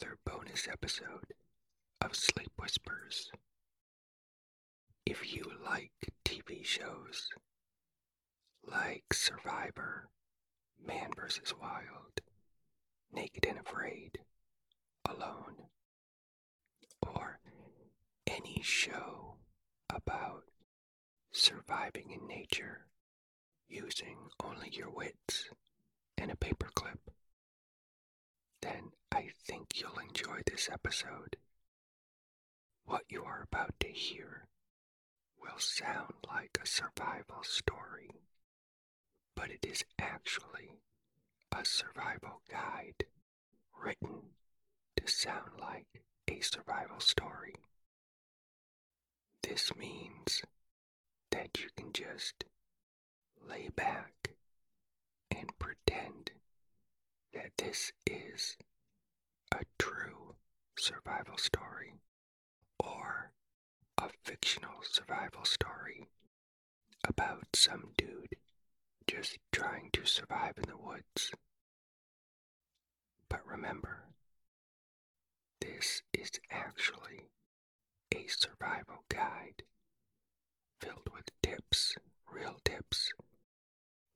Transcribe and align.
another 0.00 0.18
bonus 0.24 0.68
episode 0.70 1.32
of 2.00 2.14
Sleep 2.14 2.50
Whispers. 2.58 3.30
If 5.06 5.34
you 5.34 5.44
like 5.64 5.90
TV 6.24 6.64
shows 6.64 7.28
like 8.64 9.12
Survivor, 9.12 10.08
Man 10.84 11.10
vs. 11.16 11.54
Wild, 11.60 12.20
Naked 13.12 13.46
and 13.48 13.58
Afraid, 13.58 14.18
Alone, 15.08 15.56
or 17.02 17.40
any 18.26 18.60
show 18.62 19.36
about 19.90 20.44
surviving 21.32 22.10
in 22.10 22.26
nature 22.28 22.86
using 23.68 24.16
only 24.44 24.68
your 24.70 24.90
wits 24.90 25.48
and 26.16 26.30
a 26.30 26.36
paperclip, 26.36 26.98
then 28.62 28.92
I 29.12 29.30
think 29.46 29.80
you'll 29.80 29.98
enjoy 29.98 30.40
this 30.46 30.68
episode. 30.72 31.36
What 32.84 33.04
you 33.08 33.24
are 33.24 33.42
about 33.42 33.78
to 33.80 33.88
hear 33.88 34.46
will 35.40 35.58
sound 35.58 36.14
like 36.26 36.58
a 36.62 36.66
survival 36.66 37.42
story, 37.42 38.10
but 39.34 39.50
it 39.50 39.64
is 39.66 39.84
actually 39.98 40.80
a 41.52 41.64
survival 41.64 42.42
guide 42.50 43.04
written 43.80 44.34
to 44.96 45.06
sound 45.06 45.52
like 45.60 46.02
a 46.28 46.40
survival 46.40 47.00
story. 47.00 47.54
This 49.42 49.74
means 49.76 50.42
that 51.30 51.58
you 51.58 51.68
can 51.76 51.92
just 51.92 52.44
lay 53.48 53.68
back 53.68 54.34
and 55.30 55.50
pretend 55.58 56.32
that 57.32 57.50
this 57.58 57.92
is 58.06 58.56
a 59.52 59.64
true 59.78 60.34
survival 60.78 61.36
story 61.36 61.94
or 62.78 63.32
a 63.98 64.08
fictional 64.24 64.80
survival 64.82 65.44
story 65.44 66.06
about 67.06 67.44
some 67.54 67.92
dude 67.96 68.36
just 69.06 69.38
trying 69.52 69.90
to 69.92 70.04
survive 70.04 70.54
in 70.58 70.68
the 70.68 70.76
woods. 70.76 71.32
But 73.28 73.46
remember, 73.46 74.04
this 75.60 76.02
is 76.12 76.30
actually 76.50 77.28
a 78.14 78.26
survival 78.28 79.04
guide 79.08 79.62
filled 80.80 81.08
with 81.12 81.30
tips, 81.42 81.96
real 82.30 82.58
tips, 82.64 83.12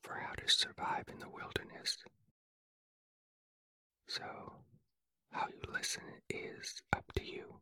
for 0.03 0.15
how 0.15 0.33
to 0.35 0.49
survive 0.49 1.05
in 1.09 1.19
the 1.19 1.29
wilderness. 1.29 1.99
So, 4.07 4.25
how 5.31 5.47
you 5.49 5.63
listen 5.73 6.03
is 6.29 6.83
up 6.95 7.05
to 7.17 7.25
you. 7.25 7.61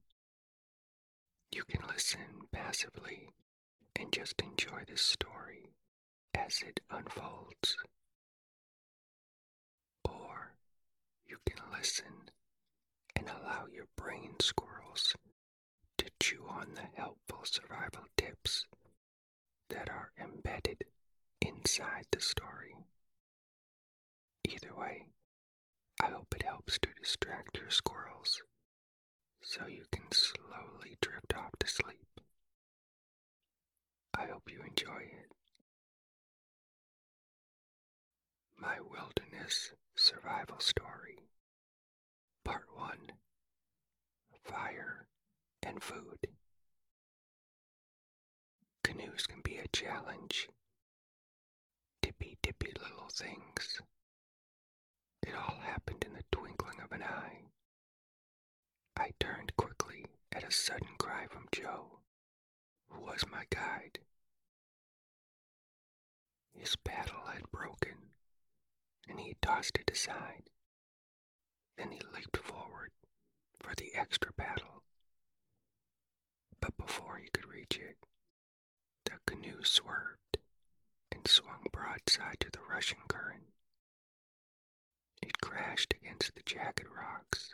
You 1.52 1.64
can 1.64 1.86
listen 1.88 2.20
passively 2.52 3.28
and 3.96 4.12
just 4.12 4.40
enjoy 4.40 4.82
this 4.86 5.02
story 5.02 5.70
as 6.34 6.62
it 6.62 6.80
unfolds. 6.90 7.76
Or 10.04 10.54
you 11.26 11.38
can 11.46 11.58
listen 11.72 12.30
and 13.16 13.28
allow 13.28 13.66
your 13.72 13.86
brain 13.96 14.34
squirrels 14.40 15.14
to 15.98 16.06
chew 16.20 16.46
on 16.48 16.74
the 16.74 16.88
helpful 16.94 17.44
survival 17.44 18.04
tips 18.16 18.66
that 19.68 19.88
are 19.88 20.12
embedded 20.20 20.84
inside 21.40 22.06
the 22.10 22.20
story. 22.20 22.74
Either 24.48 24.74
way, 24.74 25.06
I 26.02 26.06
hope 26.10 26.34
it 26.34 26.42
helps 26.44 26.78
to 26.78 26.88
distract 26.98 27.58
your 27.58 27.70
squirrels 27.70 28.40
so 29.42 29.66
you 29.66 29.84
can 29.92 30.10
slowly 30.12 30.96
drift 31.00 31.34
off 31.36 31.52
to 31.60 31.66
sleep. 31.66 32.20
I 34.14 34.26
hope 34.26 34.50
you 34.50 34.60
enjoy 34.66 35.02
it. 35.02 35.32
My 38.56 38.78
Wilderness 38.80 39.72
Survival 39.94 40.58
Story 40.60 41.18
Part 42.44 42.66
1 42.74 42.96
Fire 44.44 45.06
and 45.62 45.82
Food 45.82 46.18
Canoes 48.82 49.26
can 49.26 49.40
be 49.42 49.58
a 49.58 49.68
challenge. 49.68 50.48
Tippy 52.02 52.38
tippy 52.42 52.72
little 52.80 53.08
things. 53.12 53.80
It 55.22 55.34
all 55.34 55.60
happened 55.60 56.04
in 56.04 56.14
the 56.14 56.24
twinkling 56.30 56.80
of 56.80 56.92
an 56.92 57.02
eye. 57.02 57.44
I 58.96 59.12
turned 59.18 59.56
quickly 59.56 60.06
at 60.32 60.44
a 60.44 60.50
sudden 60.50 60.96
cry 60.98 61.26
from 61.26 61.48
Joe, 61.52 62.00
who 62.88 63.00
was 63.00 63.24
my 63.30 63.44
guide. 63.50 64.00
His 66.52 66.76
paddle 66.76 67.26
had 67.26 67.50
broken, 67.50 68.12
and 69.08 69.20
he 69.20 69.36
tossed 69.40 69.78
it 69.78 69.90
aside. 69.90 70.50
Then 71.76 71.92
he 71.92 72.00
leaped 72.14 72.36
forward 72.36 72.92
for 73.58 73.74
the 73.74 73.94
extra 73.94 74.32
paddle. 74.32 74.82
But 76.60 76.76
before 76.76 77.16
he 77.16 77.28
could 77.30 77.46
reach 77.46 77.78
it, 77.78 77.96
the 79.04 79.18
canoe 79.26 79.62
swerved 79.64 80.38
and 81.10 81.26
swung 81.26 81.66
broadside 81.72 82.40
to 82.40 82.50
the 82.50 82.60
rushing 82.68 83.00
current. 83.08 83.44
It 85.22 85.40
crashed 85.40 85.92
against 85.94 86.34
the 86.34 86.42
jagged 86.42 86.86
rocks, 86.88 87.52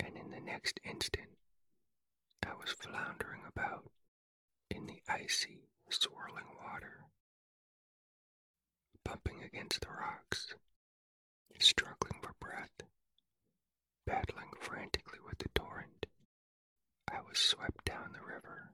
and 0.00 0.16
in 0.16 0.30
the 0.30 0.40
next 0.40 0.80
instant, 0.84 1.36
I 2.46 2.54
was 2.54 2.72
floundering 2.72 3.42
about 3.46 3.90
in 4.70 4.86
the 4.86 5.02
icy, 5.08 5.68
swirling 5.90 6.56
water, 6.62 7.04
bumping 9.04 9.42
against 9.42 9.80
the 9.80 9.88
rocks, 9.90 10.54
struggling 11.60 12.20
for 12.22 12.34
breath, 12.40 12.82
battling 14.06 14.50
frantically 14.60 15.18
with 15.26 15.38
the 15.38 15.48
torrent. 15.54 16.06
I 17.10 17.20
was 17.22 17.38
swept 17.38 17.84
down 17.84 18.12
the 18.12 18.24
river. 18.24 18.72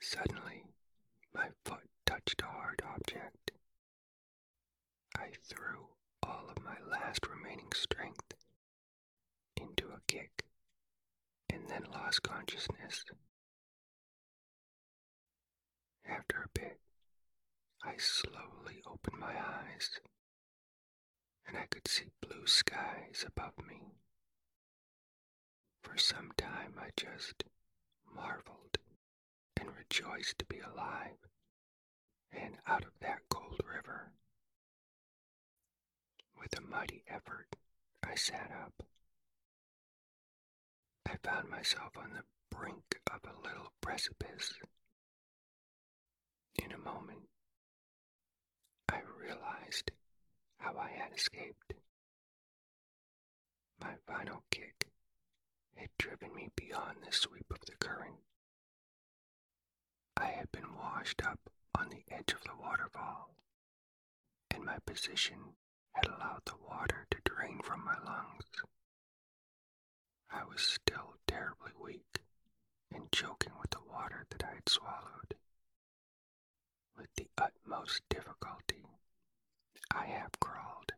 Suddenly, 0.00 0.64
my 1.34 1.48
foot 1.64 1.88
touched 2.04 2.42
a 2.42 2.46
hard 2.46 2.82
object. 2.84 3.52
I 5.16 5.30
threw 5.48 5.88
all 6.22 6.48
of 6.48 6.62
my 6.62 6.76
last 6.90 7.26
remaining 7.26 7.72
strength 7.74 8.34
into 9.56 9.88
a 9.88 10.00
kick 10.06 10.44
and 11.50 11.68
then 11.68 11.84
lost 11.92 12.22
consciousness. 12.22 13.04
After 16.08 16.42
a 16.42 16.58
bit, 16.58 16.80
I 17.82 17.94
slowly 17.98 18.82
opened 18.86 19.18
my 19.18 19.34
eyes 19.36 20.00
and 21.46 21.56
I 21.56 21.66
could 21.66 21.88
see 21.88 22.10
blue 22.20 22.46
skies 22.46 23.24
above 23.26 23.54
me. 23.66 23.94
For 25.82 25.96
some 25.96 26.32
time, 26.36 26.74
I 26.78 26.90
just 26.96 27.44
marveled 28.14 28.78
and 29.56 29.70
rejoiced 29.76 30.38
to 30.38 30.44
be 30.46 30.58
alive 30.60 31.18
and 32.32 32.56
out 32.66 32.84
of 32.84 32.98
that 33.00 33.20
cold 33.30 33.60
river. 33.64 34.10
With 36.38 36.56
a 36.56 36.60
mighty 36.60 37.02
effort, 37.08 37.56
I 38.02 38.14
sat 38.14 38.50
up. 38.64 38.82
I 41.06 41.16
found 41.22 41.48
myself 41.50 41.96
on 41.96 42.10
the 42.12 42.24
brink 42.56 43.00
of 43.12 43.20
a 43.24 43.46
little 43.46 43.72
precipice. 43.80 44.54
In 46.62 46.72
a 46.72 46.78
moment, 46.78 47.28
I 48.88 49.00
realized 49.20 49.90
how 50.58 50.76
I 50.76 50.88
had 50.90 51.12
escaped. 51.16 51.74
My 53.80 53.94
final 54.06 54.42
kick 54.50 54.88
had 55.76 55.88
driven 55.98 56.34
me 56.34 56.50
beyond 56.56 56.98
the 57.04 57.12
sweep 57.12 57.46
of 57.50 57.60
the 57.66 57.76
current. 57.78 58.16
I 60.16 60.26
had 60.26 60.50
been 60.52 60.74
washed 60.76 61.22
up 61.24 61.40
on 61.74 61.90
the 61.90 62.04
edge 62.10 62.32
of 62.32 62.42
the 62.44 62.56
waterfall, 62.60 63.34
and 64.50 64.64
my 64.64 64.78
position 64.86 65.56
had 65.96 66.06
allowed 66.06 66.42
the 66.44 66.56
water 66.68 67.06
to 67.10 67.18
drain 67.24 67.60
from 67.62 67.84
my 67.84 67.96
lungs. 68.04 68.44
I 70.30 70.44
was 70.44 70.60
still 70.62 71.16
terribly 71.26 71.72
weak 71.82 72.20
and 72.92 73.10
choking 73.12 73.52
with 73.60 73.70
the 73.70 73.82
water 73.90 74.26
that 74.30 74.44
I 74.44 74.54
had 74.54 74.68
swallowed. 74.68 75.34
With 76.96 77.08
the 77.16 77.28
utmost 77.38 78.02
difficulty, 78.08 78.84
I 79.92 80.04
half 80.06 80.32
crawled, 80.40 80.92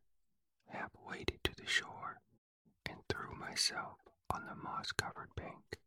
half 0.67 0.91
waded 1.07 1.45
to 1.45 1.55
the 1.57 1.67
shore, 1.67 2.21
and 2.87 2.99
threw 3.09 3.35
myself 3.35 3.99
on 4.31 4.47
the 4.47 4.55
moss 4.55 4.93
covered 4.93 5.35
bank. 5.37 5.79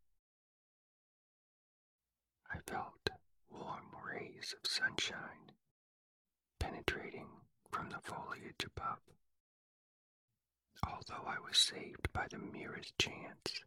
I 2.50 2.60
felt 2.66 3.10
warm 3.50 3.96
rays 4.06 4.54
of 4.54 4.70
sunshine 4.70 5.52
penetrating 6.60 7.41
from 7.72 7.90
the 7.90 8.00
foliage 8.02 8.64
above. 8.66 9.00
although 10.86 11.26
I 11.28 11.40
was 11.40 11.58
saved 11.58 12.12
by 12.14 12.28
the 12.30 12.38
merest 12.38 12.98
chance, 12.98 13.64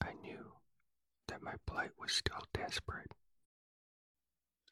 I 0.00 0.12
knew 0.14 0.52
that 1.28 1.42
my 1.42 1.54
plight 1.66 1.92
was 1.98 2.12
still 2.12 2.42
desperate. 2.52 3.12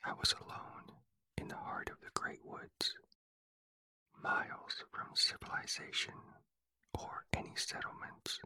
I 0.05 0.12
was 0.14 0.32
alone 0.40 0.93
in 1.37 1.49
the 1.49 1.56
heart 1.56 1.88
of 1.90 2.00
the 2.00 2.10
great 2.14 2.44
woods, 2.44 2.94
miles 4.22 4.84
from 4.93 5.14
civilization 5.14 6.14
or 6.94 7.25
any 7.37 7.55
settlements. 7.56 8.40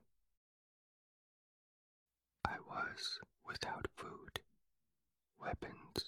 I 2.44 2.58
was 2.66 3.18
without 3.46 3.86
food, 3.96 4.40
weapons, 5.38 6.04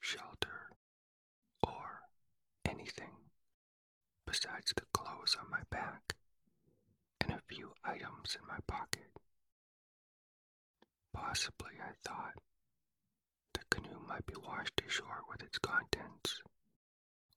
shelter, 0.00 0.70
or 1.62 1.95
anything 2.68 3.10
besides 4.26 4.72
the 4.74 4.82
clothes 4.92 5.36
on 5.40 5.50
my 5.50 5.62
back 5.70 6.14
and 7.20 7.30
a 7.32 7.40
few 7.48 7.72
items 7.84 8.36
in 8.38 8.46
my 8.46 8.58
pocket. 8.66 9.06
Possibly, 11.12 11.72
I 11.80 11.92
thought, 12.06 12.34
the 13.54 13.60
canoe 13.70 14.00
might 14.06 14.26
be 14.26 14.34
washed 14.46 14.80
ashore 14.86 15.22
with 15.28 15.42
its 15.42 15.58
contents, 15.58 16.42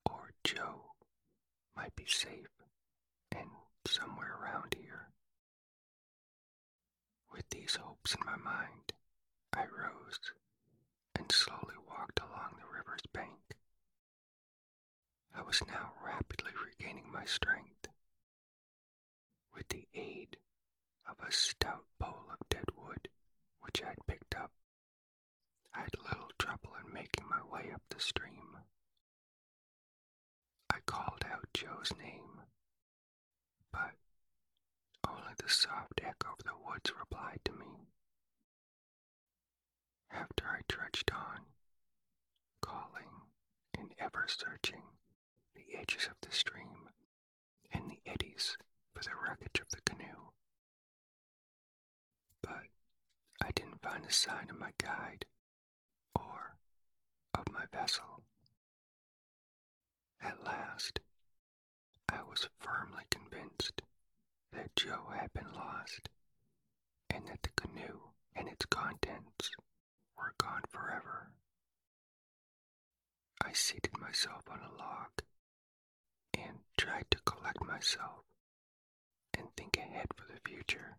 or 0.05 0.31
Joe 0.43 0.91
might 1.75 1.95
be 1.95 2.05
safe 2.05 2.49
and 3.31 3.49
somewhere 3.87 4.35
around 4.41 4.75
here. 4.77 5.09
With 7.31 7.49
these 7.49 7.75
hopes 7.75 8.15
in 8.15 8.25
my 8.25 8.35
mind, 8.37 8.93
I 9.53 9.65
rose 9.65 10.19
and 11.15 11.31
slowly 11.31 11.75
walked 11.87 12.19
along 12.19 12.55
the 12.57 12.67
river's 12.75 13.05
bank. 13.13 13.48
I 15.39 15.41
was 15.41 15.65
now 15.69 15.93
rapidly 16.05 16.51
regaining 16.65 17.09
my 17.09 17.23
strength. 17.23 17.87
With 19.55 19.69
the 19.69 19.87
aid 19.93 20.35
of 21.09 21.15
a 21.25 21.31
stout 21.31 21.85
pole 21.97 22.25
of 22.29 22.49
dead 22.49 22.65
wood 22.75 23.07
which 23.61 23.81
I 23.81 23.87
had 23.87 24.05
picked 24.05 24.35
up, 24.35 24.51
I 25.73 25.79
had 25.79 25.95
little 26.03 26.29
trouble 26.37 26.71
in 26.85 26.93
making 26.93 27.25
my 27.29 27.41
way 27.49 27.71
up 27.73 27.81
the 27.89 28.01
stream. 28.01 28.57
I 30.69 30.79
called 30.85 31.23
out 31.31 31.47
Joe's 31.53 31.93
name, 31.97 32.41
but 33.71 33.93
only 35.07 35.33
the 35.37 35.47
soft 35.47 36.01
echo 36.03 36.33
of 36.33 36.43
the 36.43 36.57
woods 36.67 36.91
replied 36.99 37.39
to 37.45 37.53
me. 37.53 37.87
After 40.11 40.47
I 40.49 40.59
trudged 40.67 41.09
on, 41.11 41.45
calling 42.61 43.21
and 43.77 43.95
ever 43.99 44.25
searching 44.27 44.83
the 45.69 45.77
edges 45.77 46.07
of 46.09 46.15
the 46.21 46.35
stream 46.35 46.89
and 47.71 47.89
the 47.89 47.99
eddies 48.09 48.57
for 48.93 49.03
the 49.03 49.09
wreckage 49.23 49.61
of 49.61 49.69
the 49.69 49.81
canoe. 49.85 50.31
But 52.41 52.67
I 53.43 53.51
didn't 53.51 53.81
find 53.81 54.05
a 54.05 54.11
sign 54.11 54.47
of 54.49 54.59
my 54.59 54.71
guide 54.77 55.25
or 56.15 56.55
of 57.37 57.51
my 57.51 57.65
vessel. 57.71 58.23
At 60.21 60.43
last, 60.43 60.99
I 62.09 62.21
was 62.27 62.49
firmly 62.59 63.03
convinced 63.11 63.81
that 64.51 64.75
Joe 64.75 65.11
had 65.13 65.31
been 65.33 65.53
lost 65.53 66.09
and 67.09 67.27
that 67.27 67.43
the 67.43 67.49
canoe 67.55 67.99
and 68.35 68.47
its 68.47 68.65
contents 68.65 69.51
were 70.17 70.33
gone 70.37 70.63
forever. 70.69 71.29
I 73.41 73.53
seated 73.53 73.97
myself 73.99 74.43
on 74.49 74.59
a 74.59 74.77
log 74.77 75.09
and 76.47 76.59
tried 76.77 77.05
to 77.11 77.19
collect 77.25 77.61
myself 77.63 78.23
and 79.37 79.47
think 79.55 79.77
ahead 79.77 80.07
for 80.15 80.31
the 80.31 80.39
future. 80.49 80.97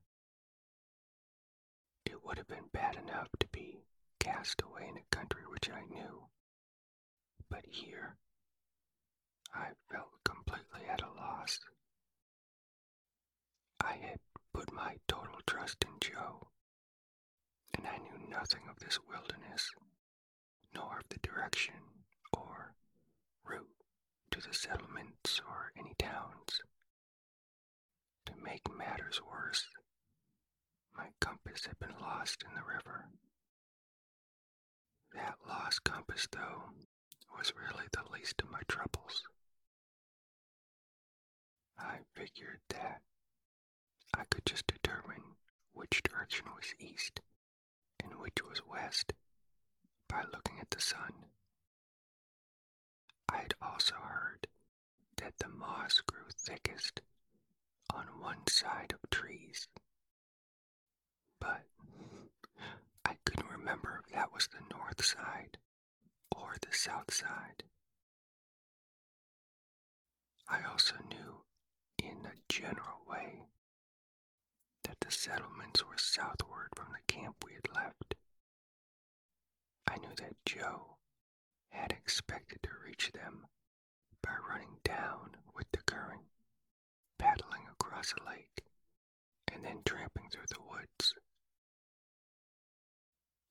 It 2.07 2.25
would 2.25 2.39
have 2.39 2.49
been 2.49 2.69
bad 2.73 2.97
enough 2.97 3.29
to 3.41 3.47
be 3.49 3.85
cast 4.19 4.63
away 4.63 4.87
in 4.89 4.97
a 4.97 5.15
country 5.17 5.43
which 5.47 5.71
I 5.71 5.83
knew, 5.93 6.29
but 7.49 7.65
here 7.67 8.17
I 9.55 9.69
felt 9.91 10.11
completely 10.25 10.87
at 10.89 11.03
a 11.03 11.13
loss. 11.13 11.61
I 13.81 13.93
had 13.95 14.19
put 14.53 14.73
my 14.73 14.97
total 15.09 15.41
trust 15.47 15.85
in 15.85 15.99
Joe, 16.01 16.49
and 17.77 17.87
I 17.87 17.97
knew 17.99 18.29
nothing 18.29 18.63
of 18.69 18.79
this 18.79 18.99
wilderness, 19.09 19.71
nor 20.75 20.99
of 20.99 21.09
the 21.09 21.19
direction 21.19 21.75
or 22.33 22.75
route 23.45 23.69
to 24.31 24.41
the 24.41 24.55
settlements 24.55 25.41
or 25.49 25.73
any 25.79 25.95
towns. 25.99 26.63
To 28.27 28.33
make 28.43 28.63
matters 28.77 29.21
worse, 29.31 29.67
my 30.97 31.09
compass 31.21 31.67
had 31.67 31.79
been 31.79 31.99
lost 32.01 32.43
in 32.43 32.55
the 32.55 32.63
river. 32.63 33.07
That 35.15 35.37
lost 35.49 35.85
compass, 35.85 36.29
though, 36.31 36.71
was 37.37 37.53
really 37.57 37.87
the 37.93 38.11
least 38.13 38.41
of 38.43 38.51
my 38.51 38.61
troubles. 38.69 39.23
I 41.79 41.99
figured 42.15 42.61
that 42.69 43.01
I 44.15 44.25
could 44.31 44.45
just 44.47 44.67
determine 44.67 45.37
which 45.73 46.03
direction 46.03 46.47
was 46.55 46.75
east 46.79 47.21
and 48.03 48.15
which 48.19 48.43
was 48.49 48.67
west 48.67 49.13
by 50.09 50.23
looking 50.33 50.61
at 50.61 50.71
the 50.71 50.81
sun. 50.81 51.13
I 53.33 53.37
had 53.39 53.55
also 53.63 53.95
heard 53.95 54.47
that 55.17 55.39
the 55.39 55.49
moss 55.49 56.01
grew 56.01 56.27
thickest 56.37 57.01
on 57.95 58.05
one 58.21 58.47
side 58.49 58.93
of 58.93 59.09
trees, 59.11 59.69
but 61.41 61.63
I 63.05 63.17
couldn't 63.25 63.51
remember 63.51 64.03
if 64.05 64.13
that 64.15 64.33
was 64.33 64.49
the 64.49 64.75
north 64.77 65.05
side 65.05 65.59
or 66.37 66.57
the 66.61 66.77
south 66.77 67.13
side. 67.13 67.63
I 70.49 70.63
also 70.69 70.97
knew 71.09 71.45
in 71.99 72.27
a 72.27 72.53
general 72.53 73.05
way 73.09 73.47
that 74.85 74.99
the 75.01 75.11
settlements 75.11 75.85
were 75.87 75.99
southward 75.99 76.71
from 76.75 76.89
the 76.93 77.13
camp 77.13 77.37
we 77.45 77.55
had 77.55 77.73
left. 77.75 78.15
I 79.87 79.97
knew 79.99 80.15
that 80.17 80.35
Joe 80.45 80.97
had 81.71 81.93
expected 81.93 82.63
to 82.63 82.71
reach 82.85 83.11
them 83.13 83.47
by 84.23 84.33
running 84.49 84.77
down 84.85 85.37
with 85.55 85.67
the 85.73 85.83
current, 85.87 86.23
paddling 87.19 87.67
across 87.73 88.13
a 88.13 88.29
lake, 88.29 88.63
and 89.53 89.65
then 89.65 89.83
tramping 89.85 90.29
through 90.31 90.47
the 90.49 90.63
woods. 90.69 91.15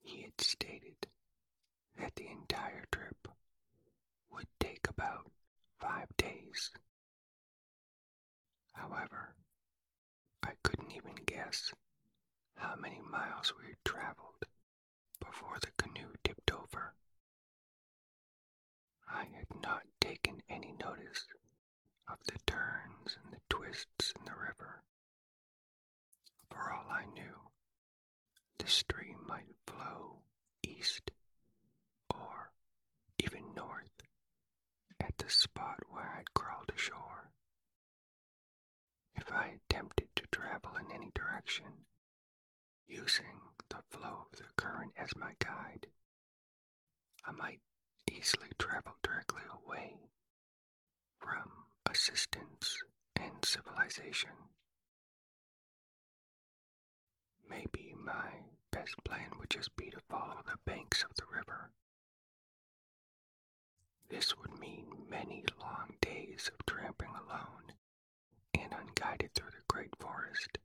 He 0.03 0.21
had 0.21 0.39
stated 0.39 1.07
that 1.97 2.15
the 2.15 2.27
entire 2.27 2.85
trip 2.91 3.27
would 4.31 4.47
take 4.59 4.87
about 4.89 5.31
five 5.79 6.07
days. 6.17 6.71
However, 8.73 9.35
I 10.43 10.51
couldn't 10.63 10.91
even 10.91 11.15
guess 11.25 11.73
how 12.55 12.75
many 12.75 12.99
miles 13.01 13.53
we 13.57 13.67
had 13.69 13.83
traveled 13.85 14.45
before 15.19 15.57
the 15.61 15.71
canoe 15.77 16.13
tipped 16.23 16.51
over. 16.51 16.93
I 19.09 19.25
had 19.25 19.47
not 19.61 19.83
taken 19.99 20.41
any 20.49 20.73
notice 20.79 21.25
of 22.07 22.17
the 22.25 22.37
turns 22.45 23.17
and 23.23 23.33
the 23.33 23.41
twists 23.49 24.13
in 24.17 24.25
the 24.25 24.35
river. 24.35 24.83
For 26.49 26.71
all 26.71 26.89
I 26.89 27.05
knew, 27.05 27.51
the 28.57 28.67
stream 28.67 29.19
might 29.27 29.55
flow 29.67 30.21
east 30.63 31.11
or 32.13 32.51
even 33.23 33.53
north 33.55 34.01
at 34.99 35.17
the 35.17 35.29
spot 35.29 35.79
where 35.89 36.15
I'd 36.17 36.33
crawled 36.33 36.69
ashore. 36.75 37.31
If 39.15 39.31
I 39.31 39.59
attempted 39.69 40.07
to 40.15 40.27
travel 40.31 40.75
in 40.77 40.91
any 40.91 41.11
direction, 41.13 41.85
using 42.87 43.39
the 43.69 43.81
flow 43.89 44.27
of 44.31 44.37
the 44.37 44.45
current 44.55 44.93
as 44.97 45.15
my 45.15 45.33
guide, 45.39 45.87
I 47.25 47.31
might 47.31 47.59
easily 48.11 48.49
travel 48.57 48.95
directly 49.03 49.41
away 49.65 49.95
from 51.19 51.51
assistance 51.89 52.77
and 53.15 53.43
civilization. 53.43 54.31
Maybe 57.49 57.93
my 57.97 58.29
best 58.71 58.95
plan 59.03 59.31
would 59.39 59.49
just 59.49 59.75
be 59.75 59.89
to 59.89 59.99
follow 60.09 60.41
the 60.45 60.57
banks 60.65 61.03
of 61.03 61.15
the 61.15 61.25
river. 61.35 61.71
This 64.09 64.37
would 64.37 64.59
mean 64.59 64.85
many 65.09 65.43
long 65.59 65.95
days 66.01 66.49
of 66.53 66.65
tramping 66.65 67.09
alone 67.09 67.73
and 68.53 68.73
unguided 68.73 69.33
through 69.33 69.51
the 69.51 69.63
great 69.67 69.95
forest. 69.99 70.57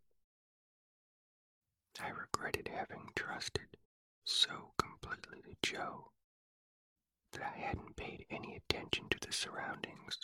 I 2.00 2.08
regretted 2.08 2.68
having 2.68 3.10
trusted 3.14 3.76
so 4.24 4.72
completely 4.78 5.42
to 5.42 5.56
Joe 5.62 6.10
that 7.34 7.52
I 7.54 7.58
hadn't 7.58 7.96
paid 7.96 8.26
any 8.30 8.56
attention 8.56 9.08
to 9.10 9.18
the 9.20 9.32
surroundings 9.32 10.18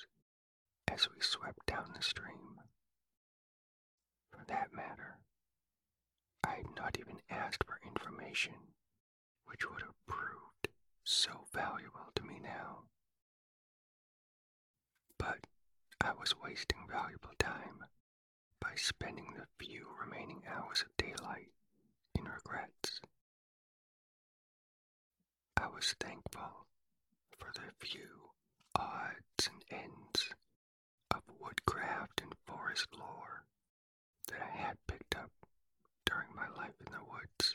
as 0.89 1.09
we 1.11 1.21
swept 1.21 1.67
down 1.67 1.93
the 1.95 2.03
stream. 2.03 2.61
For 4.33 4.45
that 4.47 4.73
matter, 4.73 5.19
I 6.45 6.57
had 6.57 6.75
not 6.77 6.99
even 6.99 7.21
asked 7.29 7.65
for 7.65 7.81
information 7.85 8.55
which 9.45 9.69
would 9.69 9.83
have 9.83 10.07
proved 10.07 10.69
so 11.05 11.31
valuable 11.53 12.11
to 12.15 12.23
me 12.23 12.39
now. 12.41 12.85
But 15.19 15.47
I 16.01 16.13
was 16.13 16.35
wasting 16.39 16.87
valuable 16.89 17.35
time 17.39 17.85
by 18.61 18.75
spending 18.77 19.35
the 19.35 19.47
few 19.65 19.89
remaining 20.01 20.43
hours 20.49 20.83
of 20.83 20.97
daylight 20.97 21.51
in 22.17 22.25
regrets. 22.25 23.01
I 25.57 25.67
was 25.69 25.95
thankful 26.01 26.67
for 27.41 27.51
the 27.55 27.73
few 27.87 28.31
odds 28.77 29.49
and 29.51 29.65
ends 29.71 30.31
of 31.11 31.23
woodcraft 31.41 32.21
and 32.23 32.35
forest 32.47 32.87
lore 32.97 33.45
that 34.29 34.41
I 34.43 34.57
had 34.57 34.77
picked 34.87 35.17
up 35.17 35.31
during 36.07 36.29
my 36.37 36.49
life 36.57 36.75
in 36.87 36.93
the 36.93 37.05
woods. 37.05 37.55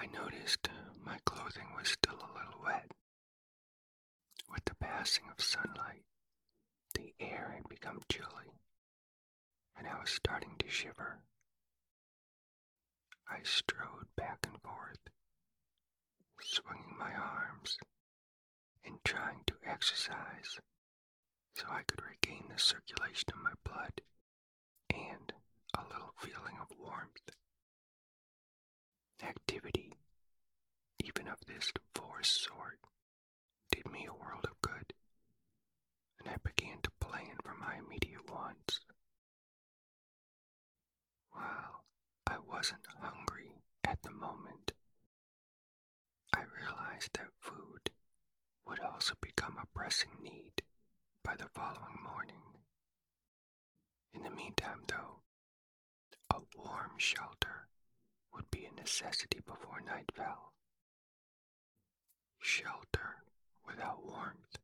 I 0.00 0.06
noticed 0.06 0.68
my 1.04 1.18
clothing 1.26 1.68
was 1.76 1.88
still 1.88 2.14
a 2.14 2.32
little 2.38 2.62
wet. 2.64 2.90
With 4.50 4.64
the 4.64 4.74
passing 4.76 5.24
of 5.30 5.44
sunlight, 5.44 6.04
the 6.94 7.12
air 7.20 7.52
had 7.54 7.68
become 7.68 8.00
chilly, 8.10 8.52
and 9.76 9.86
I 9.86 9.98
was 10.00 10.10
starting 10.10 10.54
to 10.58 10.68
shiver. 10.68 11.18
I 13.28 13.40
strode 13.42 14.06
back 14.16 14.38
and 14.46 14.60
forth, 14.62 14.98
swinging 16.42 16.96
my 16.98 17.12
arms 17.14 17.78
and 18.84 19.02
trying 19.04 19.42
to 19.46 19.54
exercise 19.66 20.58
so 21.54 21.64
I 21.70 21.82
could 21.82 22.02
regain 22.02 22.44
the 22.48 22.58
circulation 22.58 23.30
of 23.32 23.42
my 23.42 23.52
blood 23.64 24.00
and 24.90 25.32
a 25.76 25.82
little 25.92 26.14
feeling 26.18 26.56
of 26.60 26.68
warmth. 26.78 27.30
Activity, 29.22 29.94
even 31.04 31.28
of 31.28 31.38
this 31.46 31.72
forced 31.94 32.44
sort, 32.44 32.78
did 33.70 33.90
me 33.90 34.06
a 34.06 34.14
world 34.14 34.44
of 34.44 34.60
good, 34.62 34.92
and 36.20 36.28
I 36.28 36.36
began 36.44 36.78
to 36.82 36.90
plan 37.00 37.36
for 37.42 37.54
my 37.54 37.76
immediate 37.76 38.30
wants. 38.30 38.80
While 41.32 41.84
I 42.26 42.38
wasn't 42.38 42.86
hungry 43.00 43.62
at 43.84 44.02
the 44.02 44.10
moment, 44.10 44.72
that 47.12 47.28
food 47.40 47.90
would 48.66 48.80
also 48.80 49.14
become 49.20 49.56
a 49.62 49.66
pressing 49.78 50.10
need 50.20 50.62
by 51.22 51.36
the 51.36 51.48
following 51.54 51.98
morning. 52.02 52.42
In 54.12 54.22
the 54.24 54.30
meantime, 54.30 54.82
though, 54.88 55.20
a 56.30 56.40
warm 56.56 56.98
shelter 56.98 57.68
would 58.34 58.50
be 58.50 58.64
a 58.66 58.72
necessity 58.72 59.38
before 59.46 59.80
night 59.80 60.10
fell. 60.14 60.52
Shelter 62.40 63.22
without 63.66 64.04
warmth 64.04 64.58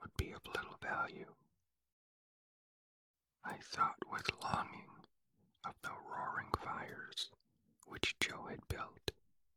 would 0.00 0.14
be 0.16 0.30
of 0.32 0.46
little 0.46 0.76
value. 0.80 1.34
I 3.44 3.56
thought 3.62 3.96
with 4.10 4.30
longing 4.42 4.90
of 5.64 5.74
the 5.82 5.90
roaring 5.90 6.50
fires 6.62 7.30
which 7.86 8.16
Joe 8.20 8.46
had 8.48 8.66
built 8.68 9.10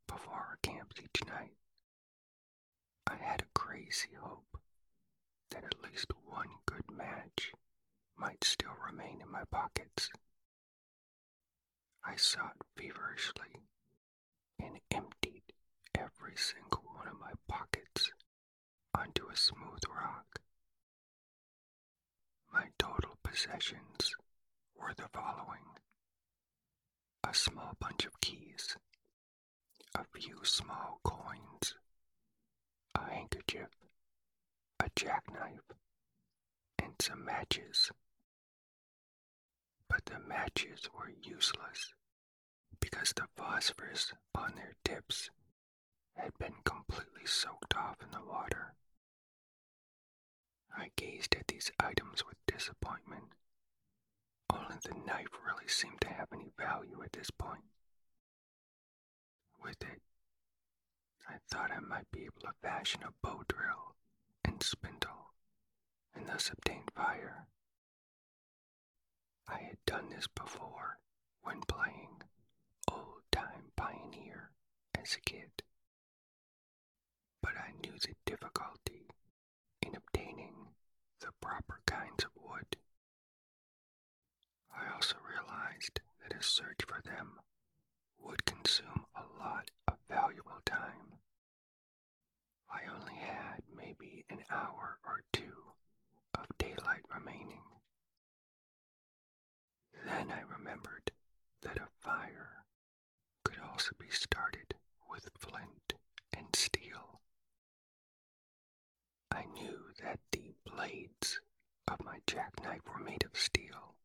before 0.07 0.33
our 0.33 0.57
camps 0.61 0.99
each 0.99 1.25
night. 1.27 1.53
I 3.07 3.15
had 3.15 3.41
a 3.41 3.59
crazy 3.59 4.09
hope 4.21 4.59
that 5.51 5.63
at 5.63 5.81
least 5.83 6.11
one 6.25 6.49
good 6.65 6.91
match 6.91 7.53
might 8.17 8.43
still 8.43 8.75
remain 8.85 9.21
in 9.21 9.31
my 9.31 9.43
pockets. 9.49 10.09
I 12.03 12.15
sought 12.17 12.57
feverishly 12.75 13.61
and 14.59 14.79
emptied 14.91 15.43
every 15.95 16.35
single 16.35 16.83
one 16.95 17.07
of 17.07 17.19
my 17.19 17.31
pockets 17.47 18.11
onto 18.93 19.27
a 19.29 19.35
smooth 19.35 19.83
rock. 19.89 20.39
My 22.51 22.67
total 22.77 23.17
possessions 23.23 24.15
were 24.75 24.93
the 24.95 25.07
following 25.13 25.63
a 27.23 27.33
small 27.33 27.73
bunch 27.79 28.05
of 28.05 28.19
keys, 28.21 28.75
a 29.95 30.03
few 30.05 30.43
small 30.43 30.99
coins, 31.03 31.75
a 32.97 33.13
handkerchief, 33.13 33.69
a 34.79 34.89
jackknife, 34.95 35.71
and 36.79 36.93
some 36.99 37.23
matches. 37.23 37.91
But 39.89 40.05
the 40.05 40.19
matches 40.19 40.89
were 40.93 41.11
useless 41.21 41.93
because 42.79 43.13
the 43.13 43.27
phosphorus 43.35 44.13
on 44.35 44.53
their 44.55 44.75
tips 44.83 45.29
had 46.15 46.37
been 46.39 46.55
completely 46.63 47.25
soaked 47.25 47.75
off 47.75 47.97
in 48.01 48.11
the 48.11 48.25
water. 48.25 48.73
I 50.75 50.91
gazed 50.95 51.35
at 51.35 51.47
these 51.47 51.71
items 51.79 52.25
with 52.25 52.37
disappointment. 52.45 53.33
Only 54.51 54.77
the 54.83 54.93
knife 55.05 55.27
really 55.45 55.67
seemed 55.67 56.01
to 56.01 56.09
have 56.09 56.27
any 56.33 56.51
value 56.57 57.01
at 57.03 57.13
this 57.13 57.31
point. 57.31 57.63
With 59.61 59.81
it, 59.81 60.01
I 61.27 61.35
thought 61.49 61.71
I 61.71 61.79
might 61.79 62.09
be 62.11 62.23
able 62.25 62.41
to 62.41 62.53
fashion 62.61 63.01
a 63.03 63.11
bow 63.21 63.43
drill 63.47 63.95
and 64.45 64.61
spindle 64.63 65.33
and 66.15 66.27
thus 66.27 66.49
obtain 66.49 66.83
fire. 66.95 67.47
I 69.47 69.59
had 69.59 69.77
done 69.85 70.09
this 70.09 70.27
before 70.27 70.99
when 71.41 71.61
playing 71.61 72.21
old 72.91 73.21
time 73.31 73.71
pioneer 73.75 74.51
as 74.95 75.15
a 75.15 75.21
kid, 75.21 75.63
but 77.41 77.53
I 77.57 77.71
knew 77.81 77.93
the 77.99 78.13
difficulty 78.25 79.07
in 79.81 79.95
obtaining 79.95 80.69
the 81.19 81.31
proper 81.41 81.81
kinds 81.85 82.23
of 82.25 82.31
wood. 82.35 82.77
I 84.75 84.93
also 84.93 85.15
realized 85.27 86.01
that 86.21 86.37
a 86.37 86.43
search 86.43 86.81
for 86.87 87.01
them 87.01 87.39
would 88.19 88.45
consume 88.45 89.05
a 89.15 89.23
lot 89.39 89.71
of 89.87 89.95
valuable 90.09 90.61
time. 90.65 91.16
I 92.69 92.81
only 92.93 93.15
had 93.15 93.63
maybe 93.75 94.25
an 94.29 94.43
hour 94.49 94.99
or 95.05 95.23
two 95.33 95.73
of 96.35 96.45
daylight 96.57 97.03
remaining. 97.13 97.63
Then 100.05 100.31
I 100.31 100.41
remembered 100.41 101.11
that 101.61 101.77
a 101.77 101.87
fire 101.99 102.65
could 103.43 103.57
also 103.59 103.91
be 103.99 104.09
started 104.09 104.75
with 105.09 105.29
flint 105.39 105.93
and 106.35 106.55
steel. 106.55 107.21
I 109.31 109.45
knew 109.45 109.93
that 110.03 110.19
the 110.31 110.53
blades 110.65 111.39
of 111.87 112.03
my 112.03 112.19
jackknife 112.27 112.81
were 112.85 113.03
made 113.03 113.23
of 113.23 113.37
steel, 113.39 113.95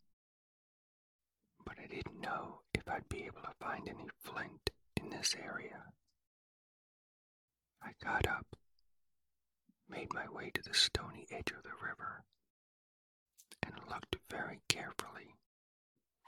but 1.65 1.79
I 1.83 1.87
didn't 1.87 2.21
know 2.21 2.61
if 2.75 2.89
I'd 2.89 3.09
be 3.09 3.25
able 3.25 3.43
to 3.43 3.55
find 3.61 3.89
any 3.89 4.09
flint 4.23 4.71
in 4.97 5.11
this 5.11 5.35
area. 5.35 5.93
I 7.85 7.93
got 8.03 8.27
up, 8.27 8.47
made 9.89 10.13
my 10.15 10.29
way 10.29 10.51
to 10.55 10.63
the 10.63 10.75
stony 10.75 11.27
edge 11.31 11.51
of 11.51 11.63
the 11.63 11.75
river, 11.85 12.25
and 13.63 13.75
looked 13.89 14.17
very 14.31 14.61
carefully 14.69 15.35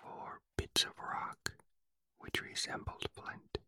for 0.00 0.40
bits 0.56 0.84
of 0.84 0.92
rock 0.98 1.52
which 2.18 2.42
resembled 2.42 3.06
flint. 3.14 3.58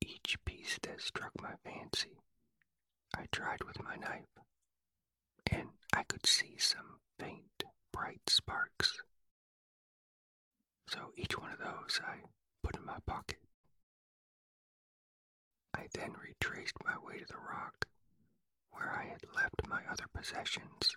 Each 0.00 0.36
piece 0.44 0.78
that 0.82 1.00
struck 1.00 1.32
my 1.40 1.54
fancy, 1.64 2.18
I 3.14 3.26
tried 3.32 3.64
with 3.64 3.82
my 3.82 3.96
knife, 3.96 4.38
and 5.50 5.68
I 5.92 6.02
could 6.04 6.26
see 6.26 6.56
some 6.58 7.00
faint, 7.18 7.64
bright 7.92 8.28
sparks. 8.28 9.00
So 10.88 11.12
each 11.16 11.38
one 11.38 11.52
of 11.52 11.58
those 11.58 12.00
I 12.04 12.22
put 12.62 12.76
in 12.76 12.84
my 12.84 12.98
pocket. 13.06 13.38
I 15.86 16.00
then 16.00 16.14
retraced 16.14 16.74
my 16.84 16.98
way 16.98 17.18
to 17.20 17.26
the 17.26 17.36
rock 17.38 17.86
where 18.72 18.90
I 18.92 19.04
had 19.04 19.22
left 19.36 19.68
my 19.68 19.82
other 19.88 20.06
possessions. 20.12 20.92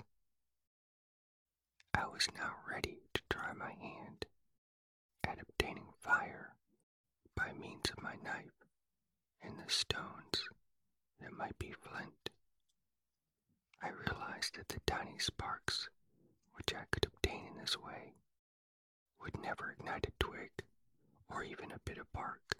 I 1.94 2.08
was 2.08 2.28
now 2.36 2.56
ready 2.68 2.98
to 3.14 3.22
try 3.30 3.54
my 3.54 3.70
hand 3.74 4.26
at 5.24 5.40
obtaining 5.40 5.94
fire 6.00 6.56
by 7.36 7.52
means 7.54 7.92
of 7.92 8.02
my 8.02 8.16
knife 8.24 8.66
and 9.44 9.60
the 9.60 9.70
stones 9.72 10.42
that 11.22 11.38
might 11.38 11.60
be 11.60 11.72
flint. 11.72 12.32
I 13.84 13.90
realized 13.90 14.56
that 14.56 14.70
the 14.70 14.80
tiny 14.88 15.20
sparks 15.20 15.88
which 16.54 16.74
I 16.74 16.86
could 16.90 17.06
obtain 17.06 17.46
in 17.52 17.58
this 17.62 17.78
way 17.78 18.16
would 19.22 19.40
never 19.40 19.70
ignite 19.70 20.08
a 20.08 20.24
twig 20.24 20.50
or 21.30 21.44
even 21.44 21.72
a 21.72 21.80
bit 21.86 22.00
of 22.00 22.12
bark. 22.12 22.56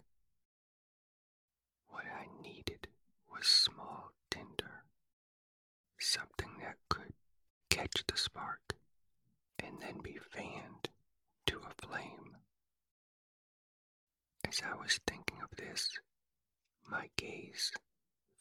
What 1.90 2.04
I 2.06 2.26
needed 2.42 2.88
was 3.30 3.46
small 3.46 4.12
tinder, 4.30 4.84
something 5.98 6.50
that 6.60 6.76
could 6.88 7.12
catch 7.68 8.04
the 8.06 8.16
spark 8.16 8.74
and 9.58 9.80
then 9.80 9.98
be 10.02 10.18
fanned 10.30 10.88
to 11.46 11.58
a 11.60 11.86
flame. 11.86 12.36
As 14.48 14.62
I 14.64 14.74
was 14.74 14.98
thinking 15.06 15.38
of 15.42 15.56
this, 15.56 15.98
my 16.88 17.08
gaze 17.16 17.72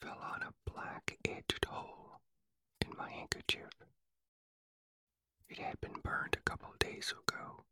fell 0.02 0.20
on 0.20 0.42
a 0.42 0.54
black 0.72 1.18
edged 1.28 1.66
hole 1.66 2.22
in 2.82 2.96
my 2.98 3.10
handkerchief. 3.12 3.70
It 5.50 5.58
had 5.60 5.80
been 5.82 6.00
burned 6.04 6.36
a 6.38 6.50
couple 6.50 6.74
days 6.80 7.12
ago 7.12 7.66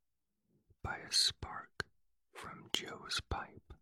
by 0.84 0.98
a 0.98 1.12
spark 1.12 1.86
from 2.34 2.70
Joe's 2.74 3.22
pipe. 3.30 3.74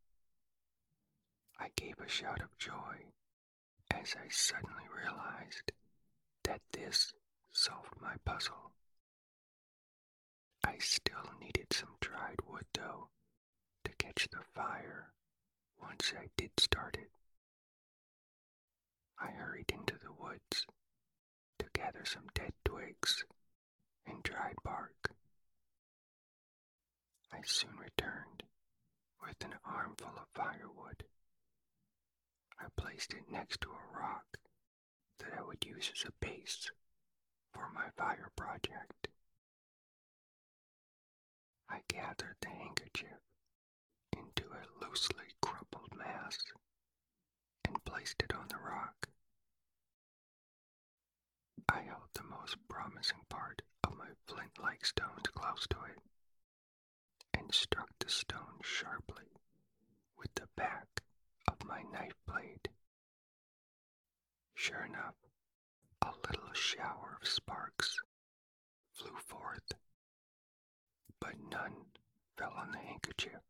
I 1.60 1.70
gave 1.76 2.00
a 2.00 2.08
shout 2.08 2.42
of 2.42 2.58
joy 2.58 3.06
as 3.92 4.16
I 4.16 4.28
suddenly 4.30 4.86
realized 4.96 5.72
that 6.44 6.62
this 6.72 7.14
solved 7.52 8.00
my 8.02 8.16
puzzle. 8.26 8.72
I 10.64 10.78
still 10.80 11.32
needed 11.40 11.72
some 11.74 11.96
dried 12.02 12.40
wood, 12.48 12.66
though, 12.74 13.10
to 13.84 13.92
catch 13.94 14.28
the 14.32 14.44
fire 14.54 15.12
once 15.82 16.14
I 16.18 16.28
did 16.38 16.52
start 16.60 16.98
it. 16.98 17.10
I 19.20 19.32
hurried 19.32 19.72
into 19.72 19.96
the 19.98 20.12
woods 20.12 20.66
to 21.60 21.66
gather 21.74 22.04
some 22.06 22.28
dead 22.34 22.54
twigs 22.64 23.24
and 24.06 24.22
dried 24.24 24.56
bark. 24.64 25.12
I 27.32 27.42
soon 27.46 27.76
returned 27.78 28.44
with 29.22 29.44
an 29.44 29.56
armful 29.66 30.12
of 30.18 30.28
firewood. 30.34 31.04
I 32.60 32.66
placed 32.78 33.14
it 33.14 33.30
next 33.32 33.62
to 33.62 33.70
a 33.72 34.00
rock 34.00 34.38
that 35.20 35.34
I 35.38 35.42
would 35.44 35.66
use 35.66 35.92
as 35.94 36.06
a 36.06 36.26
base 36.26 36.70
for 37.54 37.70
my 37.74 37.90
fire 37.98 38.32
project. 38.36 39.08
I 41.70 41.82
gathered 41.88 42.38
the 42.42 42.50
handkerchief 42.50 43.20
into 44.16 44.46
a 44.52 44.86
loosely 44.86 45.26
crumpled 45.42 45.96
mass 45.96 46.38
and 47.66 47.84
placed 47.86 48.22
it 48.24 48.34
on 48.34 48.48
the 48.50 48.58
rock. 48.58 49.10
I 51.70 51.82
held 51.82 52.10
the 52.14 52.24
most 52.24 52.58
promising 52.68 53.26
part 53.30 53.62
of 53.84 53.98
my 53.98 54.10
flint 54.28 54.58
like 54.62 54.86
stones 54.86 55.28
close 55.34 55.66
to 55.70 55.78
it 55.86 56.00
and 57.34 57.54
struck 57.54 57.90
the 58.00 58.10
stone 58.10 58.60
sharply 58.64 59.26
with 60.18 60.34
the 60.36 60.48
back 60.56 61.02
of 61.48 61.64
my 61.68 61.82
knife 61.92 62.16
blade. 62.28 62.70
Sure 64.56 64.86
enough, 64.86 65.16
a 66.02 66.12
little 66.28 66.54
shower 66.54 67.18
of 67.22 67.28
sparks 67.28 67.98
flew 68.94 69.16
forth, 69.28 69.74
but 71.20 71.36
none 71.52 71.76
fell 72.38 72.54
on 72.58 72.72
the 72.72 72.78
handkerchief. 72.80 73.42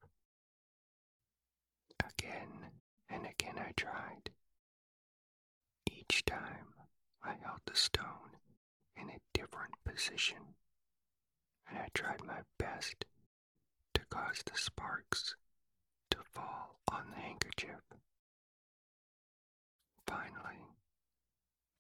Again 2.00 2.72
and 3.10 3.26
again 3.26 3.58
I 3.58 3.72
tried. 3.76 4.32
Each 5.90 6.24
time 6.26 6.74
I 7.24 7.36
held 7.44 7.62
the 7.66 7.76
stone 7.76 8.38
in 8.96 9.10
a 9.10 9.20
different 9.34 9.74
position, 9.86 10.56
and 11.68 11.78
I 11.78 11.88
tried 11.94 12.24
my 12.24 12.42
best 12.58 13.06
to 13.94 14.02
cause 14.10 14.42
the 14.46 14.58
sparks 14.58 15.36
to 16.16 16.24
fall 16.34 16.80
on 16.94 17.04
the 17.12 17.18
handkerchief. 17.22 17.82
Finally, 20.08 20.62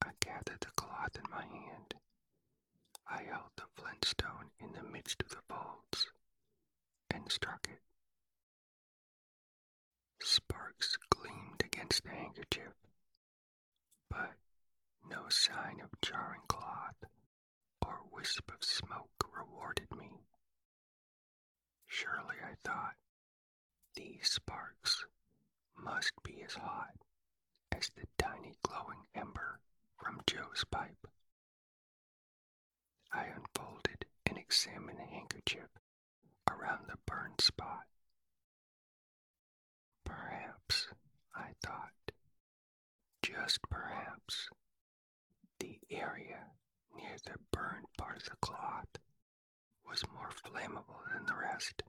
I 0.03 0.09
gathered 0.19 0.59
the 0.59 0.71
cloth 0.75 1.15
in 1.15 1.29
my 1.31 1.43
hand. 1.45 1.95
I 3.07 3.23
held 3.23 3.51
the 3.55 3.63
flintstone 3.81 4.51
in 4.59 4.73
the 4.73 4.83
midst 4.83 5.21
of 5.23 5.29
the 5.29 5.41
folds 5.47 6.07
and 7.09 7.31
struck 7.31 7.65
it. 7.71 7.79
Sparks 10.21 10.97
gleamed 11.09 11.63
against 11.63 12.03
the 12.03 12.09
handkerchief, 12.09 12.73
but 14.09 14.33
no 15.09 15.29
sign 15.29 15.79
of 15.81 16.01
jarring 16.01 16.41
cloth 16.49 17.05
or 17.85 18.01
wisp 18.11 18.51
of 18.51 18.63
smoke 18.63 19.29
rewarded 19.33 19.95
me. 19.95 20.09
Surely, 21.87 22.35
I 22.43 22.55
thought, 22.67 22.95
these 23.95 24.29
sparks 24.31 25.05
must 25.77 26.11
be 26.23 26.41
as 26.43 26.53
hot 26.53 26.95
as 27.71 27.89
the 27.89 28.05
tiny 28.17 28.55
glowing 28.63 29.05
ember 29.13 29.59
from 29.97 30.21
Joe's 30.27 30.63
pipe. 30.69 31.07
I 33.11 33.25
unfolded 33.25 34.05
and 34.25 34.37
examined 34.37 34.99
the 34.99 35.03
handkerchief 35.03 35.69
around 36.49 36.87
the 36.87 36.97
burned 37.05 37.41
spot. 37.41 37.85
Perhaps, 40.03 40.87
I 41.35 41.51
thought, 41.63 41.91
just 43.21 43.59
perhaps, 43.69 44.49
the 45.59 45.79
area 45.89 46.51
near 46.95 47.15
the 47.25 47.37
burned 47.51 47.87
part 47.97 48.17
of 48.17 48.25
the 48.25 48.35
cloth 48.41 48.87
was 49.87 50.03
more 50.13 50.29
flammable 50.43 51.01
than 51.13 51.25
the 51.25 51.35
rest. 51.35 51.83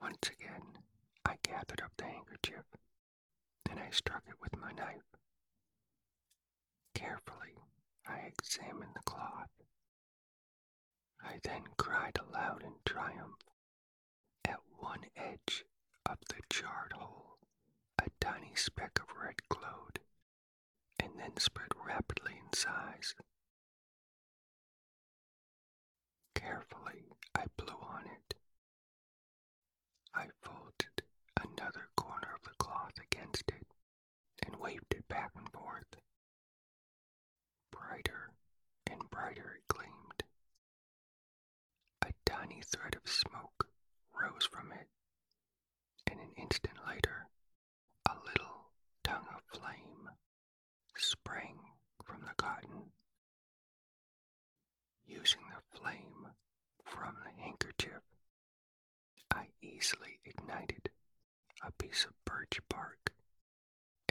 Once 0.00 0.28
again, 0.30 0.78
I 1.24 1.36
gathered 1.42 1.80
up 1.82 1.92
the 1.96 2.04
handkerchief 2.04 2.64
and 3.70 3.78
I 3.78 3.90
struck 3.90 4.24
it 4.28 4.40
with 4.40 4.56
my 4.56 4.72
knife. 4.72 5.16
Carefully, 6.94 7.58
I 8.06 8.18
examined 8.20 8.94
the 8.94 9.02
cloth. 9.04 9.50
I 11.22 11.38
then 11.42 11.64
cried 11.76 12.18
aloud 12.18 12.62
in 12.62 12.74
triumph. 12.84 13.42
At 14.44 14.60
one 14.78 15.04
edge 15.16 15.64
of 16.06 16.18
the 16.28 16.40
charred 16.50 16.92
hole, 16.94 17.38
a 17.98 18.08
tiny 18.20 18.54
speck 18.54 18.98
of 19.00 19.16
red 19.16 19.36
glowed 19.48 20.00
and 20.98 21.18
then 21.18 21.36
spread 21.38 21.68
rapidly 21.86 22.32
in 22.38 22.52
size. 22.52 23.14
Carefully, 26.34 27.04
I 27.34 27.44
blew 27.56 27.74
on 27.74 28.04
it. 28.06 28.34
I 30.14 30.26
folded 30.42 31.02
another 31.36 31.88
corner 31.96 32.34
of 32.34 32.42
the 32.42 32.56
cloth 32.58 32.94
against 33.00 33.44
it 33.48 33.66
and 34.44 34.56
waved 34.56 34.92
it 34.94 35.06
back 35.08 35.32
and 35.36 35.48
forth. 35.50 35.96
Brighter 37.70 38.32
and 38.90 39.08
brighter 39.10 39.56
it 39.56 39.68
gleamed. 39.68 40.24
A 42.02 42.12
tiny 42.24 42.62
thread 42.62 42.94
of 42.96 43.10
smoke 43.10 43.68
rose 44.12 44.46
from 44.46 44.72
it, 44.72 44.88
and 46.06 46.20
an 46.20 46.32
instant 46.36 46.78
later, 46.86 47.28
a 48.08 48.14
little 48.26 48.70
tongue 49.04 49.28
of 49.34 49.42
flame 49.58 50.10
sprang 50.96 51.58
from 52.04 52.22
the 52.22 52.34
cotton. 52.36 52.92
Using 55.06 55.42
the 55.50 55.78
flame 55.78 56.28
from 56.84 57.16
the 57.24 57.42
handkerchief, 57.42 58.02
I 59.38 59.46
easily 59.62 60.18
ignited 60.24 60.90
a 61.62 61.70
piece 61.70 62.04
of 62.04 62.24
birch 62.24 62.58
bark 62.68 63.12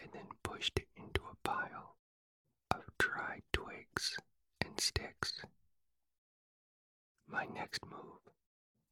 and 0.02 0.10
then 0.14 0.28
pushed 0.42 0.80
it 0.80 0.88
into 0.96 1.22
a 1.30 1.36
pile 1.44 1.98
of 2.72 2.84
dried 2.98 3.44
twigs 3.52 4.16
and 4.64 4.80
sticks. 4.80 5.42
My 7.28 7.46
next 7.46 7.86
move 7.86 8.22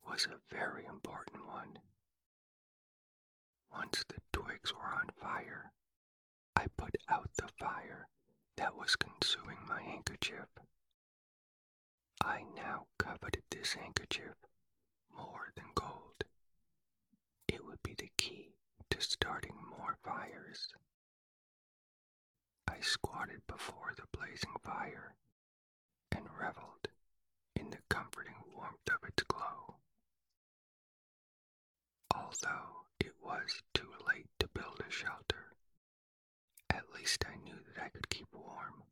was 0.05 0.25
a 0.25 0.53
very 0.53 0.83
important 0.85 1.47
one. 1.47 1.79
Once 3.71 4.03
the 4.09 4.19
twigs 4.33 4.73
were 4.73 4.93
on 4.93 5.07
fire, 5.21 5.71
I 6.53 6.67
put 6.75 6.97
out 7.07 7.29
the 7.37 7.47
fire 7.57 8.09
that 8.57 8.75
was 8.75 8.97
consuming 8.97 9.59
my 9.69 9.81
handkerchief. 9.81 10.49
I 12.21 12.43
now 12.55 12.87
coveted 12.97 13.43
this 13.49 13.73
handkerchief 13.75 14.35
more 15.15 15.53
than 15.55 15.65
gold. 15.75 16.14
It 17.47 17.65
would 17.65 17.81
be 17.83 17.93
the 17.95 18.11
key 18.17 18.55
to 18.89 19.01
starting 19.01 19.55
more 19.69 19.97
fires. 20.03 20.73
I 22.67 22.79
squatted 22.81 23.41
before 23.47 23.93
the 23.95 24.07
blazing 24.17 24.55
fire 24.63 25.15
and 26.11 26.27
reveled 26.39 26.87
in 27.55 27.69
the 27.69 27.81
comforting 27.89 28.35
warmth 28.53 28.87
of 28.89 29.07
its 29.07 29.23
glow. 29.23 29.75
Although 32.13 32.87
it 32.99 33.13
was 33.21 33.61
too 33.73 33.91
late 34.07 34.27
to 34.39 34.47
build 34.47 34.81
a 34.87 34.91
shelter, 34.91 35.55
at 36.69 36.89
least 36.93 37.23
I 37.25 37.35
knew 37.37 37.57
that 37.67 37.83
I 37.83 37.89
could 37.89 38.09
keep 38.09 38.27
warm. 38.33 38.83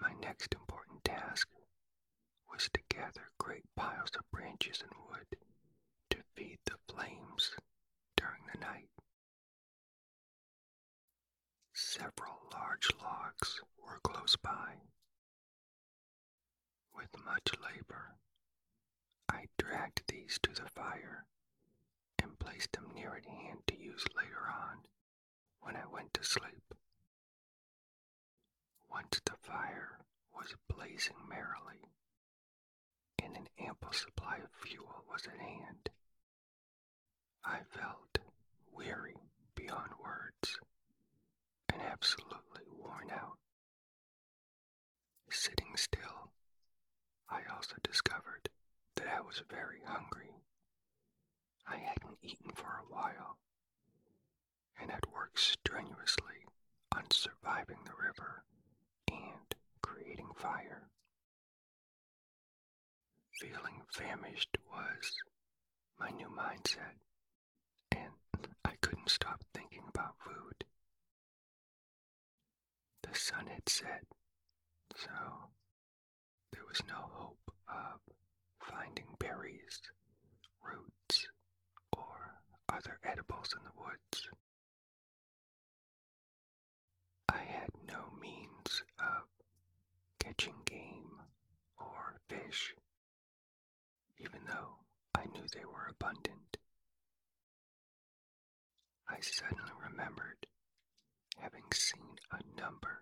My 0.00 0.12
next 0.14 0.54
important 0.54 1.04
task 1.04 1.48
was 2.50 2.68
to 2.72 2.80
gather 2.88 3.30
great 3.38 3.64
piles 3.76 4.10
of 4.18 4.30
branches 4.30 4.82
and 4.82 4.92
wood 5.08 5.26
feed 6.40 6.58
the 6.64 6.94
flames 6.94 7.50
during 8.16 8.40
the 8.50 8.60
night. 8.60 8.88
Several 11.74 12.40
large 12.50 12.88
logs 13.02 13.60
were 13.76 14.00
close 14.02 14.36
by. 14.36 14.76
With 16.96 17.10
much 17.26 17.52
labor, 17.62 18.14
I 19.28 19.48
dragged 19.58 20.04
these 20.08 20.38
to 20.44 20.52
the 20.54 20.70
fire 20.70 21.26
and 22.22 22.38
placed 22.38 22.72
them 22.72 22.90
near 22.94 23.14
at 23.16 23.26
hand 23.26 23.58
to 23.66 23.78
use 23.78 24.06
later 24.16 24.48
on 24.48 24.78
when 25.60 25.76
I 25.76 25.84
went 25.92 26.14
to 26.14 26.24
sleep. 26.24 26.74
Once 28.90 29.20
the 29.26 29.36
fire 29.42 29.98
was 30.34 30.54
blazing 30.74 31.16
merrily 31.28 31.84
and 33.22 33.36
an 33.36 33.48
ample 33.58 33.92
supply 33.92 34.36
of 34.36 34.50
fuel 34.66 35.04
was 35.06 35.26
at 35.26 35.38
hand, 35.38 35.90
I 37.44 37.60
felt 37.70 38.18
weary 38.72 39.16
beyond 39.54 39.90
words 40.02 40.58
and 41.72 41.80
absolutely 41.82 42.64
worn 42.78 43.10
out. 43.10 43.38
Sitting 45.30 45.76
still, 45.76 46.32
I 47.28 47.42
also 47.54 47.76
discovered 47.82 48.48
that 48.96 49.06
I 49.08 49.20
was 49.20 49.42
very 49.48 49.80
hungry. 49.86 50.30
I 51.66 51.76
hadn't 51.76 52.18
eaten 52.22 52.50
for 52.54 52.80
a 52.82 52.92
while 52.92 53.38
and 54.80 54.90
had 54.90 55.06
worked 55.12 55.38
strenuously 55.38 56.46
on 56.94 57.04
surviving 57.10 57.78
the 57.84 57.94
river 58.02 58.44
and 59.10 59.54
creating 59.82 60.28
fire. 60.36 60.88
Feeling 63.32 63.82
famished 63.92 64.56
was 64.70 65.12
my 65.98 66.10
new 66.10 66.28
mindset, 66.28 66.96
stop 69.10 69.42
thinking 69.54 69.82
about 69.88 70.14
food. 70.18 70.64
The 73.02 73.18
sun 73.18 73.46
had 73.48 73.68
set, 73.68 74.04
so 74.94 75.10
there 76.52 76.62
was 76.68 76.80
no 76.88 76.94
hope 77.10 77.52
of 77.68 78.00
finding 78.60 79.16
berries, 79.18 79.80
roots, 80.62 81.26
or 81.92 82.34
other 82.68 82.98
edibles 83.02 83.52
in 83.56 83.64
the 83.64 83.82
woods. 83.82 84.28
I 87.28 87.38
had 87.38 87.70
no 87.88 88.12
means 88.20 88.82
of 88.98 89.24
catching 90.20 90.54
game 90.64 91.20
or 91.78 92.20
fish, 92.28 92.74
even 94.18 94.40
though 94.46 94.76
I 95.14 95.24
knew 95.26 95.46
they 95.52 95.64
were 95.64 95.88
abundant. 95.90 96.49
I 99.20 99.22
suddenly 99.22 99.70
remembered 99.86 100.46
having 101.38 101.64
seen 101.74 102.16
a 102.32 102.40
number 102.58 103.00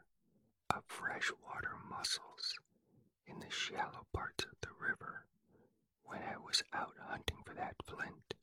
of 0.75 0.83
freshwater 0.89 1.77
mussels 1.89 2.59
in 3.27 3.39
the 3.39 3.51
shallow 3.51 4.05
parts 4.13 4.45
of 4.45 4.61
the 4.61 4.75
river 4.85 5.27
when 6.03 6.21
I 6.23 6.37
was 6.39 6.65
out 6.73 6.95
hunting 7.07 7.37
for 7.47 7.55
that 7.55 7.77
flint. 7.87 8.35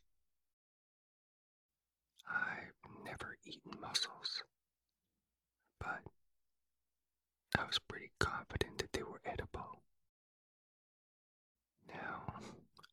I've 2.30 3.04
never 3.04 3.36
eaten 3.44 3.74
mussels, 3.82 4.44
but 5.80 6.02
I 7.60 7.66
was 7.66 7.80
pretty 7.80 8.12
confident 8.20 8.78
that 8.78 8.94
they 8.94 9.04
were 9.04 9.22
edible. 9.26 9.82
Now, 11.88 12.24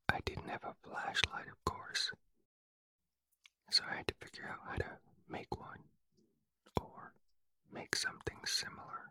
I 0.09 0.19
didn't 0.25 0.49
have 0.49 0.63
a 0.65 0.75
flashlight, 0.83 1.47
of 1.47 1.63
course, 1.65 2.11
so 3.71 3.83
I 3.89 3.95
had 3.97 4.07
to 4.07 4.13
figure 4.21 4.47
out 4.49 4.59
how 4.69 4.75
to 4.77 4.97
make 5.27 5.55
one 5.59 5.79
or 6.79 7.13
make 7.71 7.95
something 7.95 8.37
similar. 8.45 9.09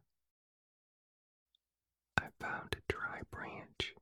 I 2.19 2.29
found 2.41 2.77
a 2.77 2.93
dry 2.93 3.23
branch 3.31 3.95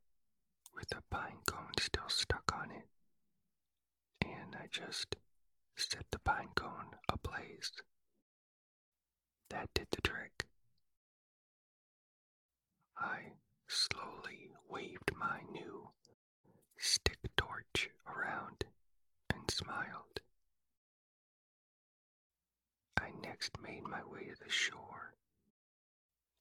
with 0.74 0.92
a 0.92 0.99
pine 1.10 1.38
cone 1.46 1.72
still 1.78 2.08
stuck 2.08 2.52
on 2.54 2.70
it, 2.70 2.86
and 4.22 4.54
I 4.54 4.66
just 4.70 5.16
set 5.76 6.04
the 6.10 6.18
pine 6.20 6.50
cone 6.54 6.96
ablaze. 7.08 7.72
That 9.50 9.68
did 9.74 9.88
the 9.90 10.00
trick. 10.02 10.46
I 12.96 13.32
slowly 13.68 14.50
waved 14.68 15.10
my 15.18 15.40
new 15.50 15.90
stick 16.78 17.18
torch 17.36 17.90
around 18.06 18.64
and 19.32 19.50
smiled. 19.50 20.20
I 22.98 23.10
next 23.22 23.60
made 23.62 23.82
my 23.84 24.04
way 24.04 24.24
to 24.24 24.44
the 24.44 24.50
shore 24.50 25.14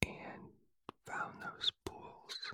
and 0.03 0.51
found 1.05 1.41
those 1.41 1.71
pools 1.85 2.53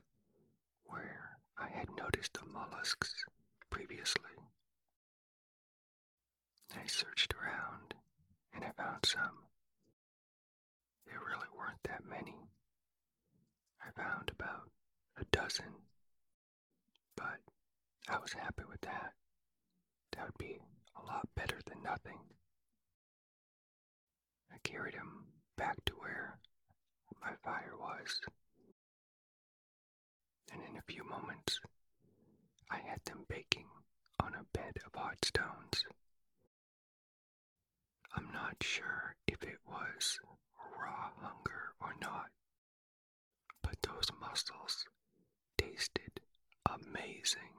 had 1.86 1.96
noticed 2.04 2.34
the 2.34 2.46
mollusks 2.52 3.14
previously. 3.70 4.32
I 6.76 6.88
searched 6.88 7.34
around 7.34 7.94
and 8.54 8.64
I 8.64 8.72
found 8.72 9.06
some. 9.06 9.46
There 11.06 11.20
really 11.20 11.48
weren't 11.58 11.82
that 11.84 12.04
many. 12.10 12.36
I 13.82 13.92
found 14.02 14.32
about 14.32 14.70
a 15.20 15.26
dozen, 15.32 15.74
but 17.16 17.40
I 18.10 18.18
was 18.20 18.34
happy 18.34 18.64
with 18.70 18.82
that. 18.82 19.14
That 20.14 20.26
would 20.26 20.38
be 20.38 20.60
a 21.02 21.06
lot 21.06 21.28
better 21.36 21.60
than 21.68 21.84
nothing. 21.84 22.20
I 24.52 24.58
carried 24.64 24.96
him 24.96 25.26
back 25.58 25.84
to 25.86 25.94
where 25.94 26.38
my 27.22 27.32
fire 27.44 27.74
was, 27.80 28.22
and 30.52 30.62
in 30.70 30.78
a 30.78 30.92
few 30.92 31.04
moments 31.04 31.60
I 32.70 32.78
had 32.80 33.00
them 33.06 33.26
baking 33.28 33.68
on 34.20 34.34
a 34.34 34.46
bed 34.58 34.78
of 34.86 34.94
hot 35.00 35.24
stones. 35.24 35.84
I'm 38.16 38.32
not 38.32 38.56
sure 38.62 39.16
if 39.28 39.44
it 39.44 39.60
was 39.68 40.20
raw 40.80 41.10
hunger 41.22 41.74
or 41.82 41.94
not, 42.02 42.30
but 43.62 43.76
those 43.82 44.10
mussels 44.20 44.86
tasted 45.58 46.22
amazing. 46.66 47.54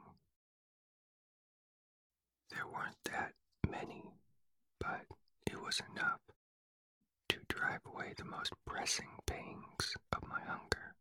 There 2.51 2.67
weren't 2.67 2.97
that 3.05 3.33
many, 3.69 4.03
but 4.81 5.07
it 5.47 5.61
was 5.63 5.81
enough 5.93 6.21
to 7.29 7.39
drive 7.49 7.81
away 7.87 8.15
the 8.17 8.25
most 8.25 8.53
pressing 8.67 9.11
pangs 9.27 9.95
of 10.13 10.27
my 10.29 10.41
hunger. 10.41 10.95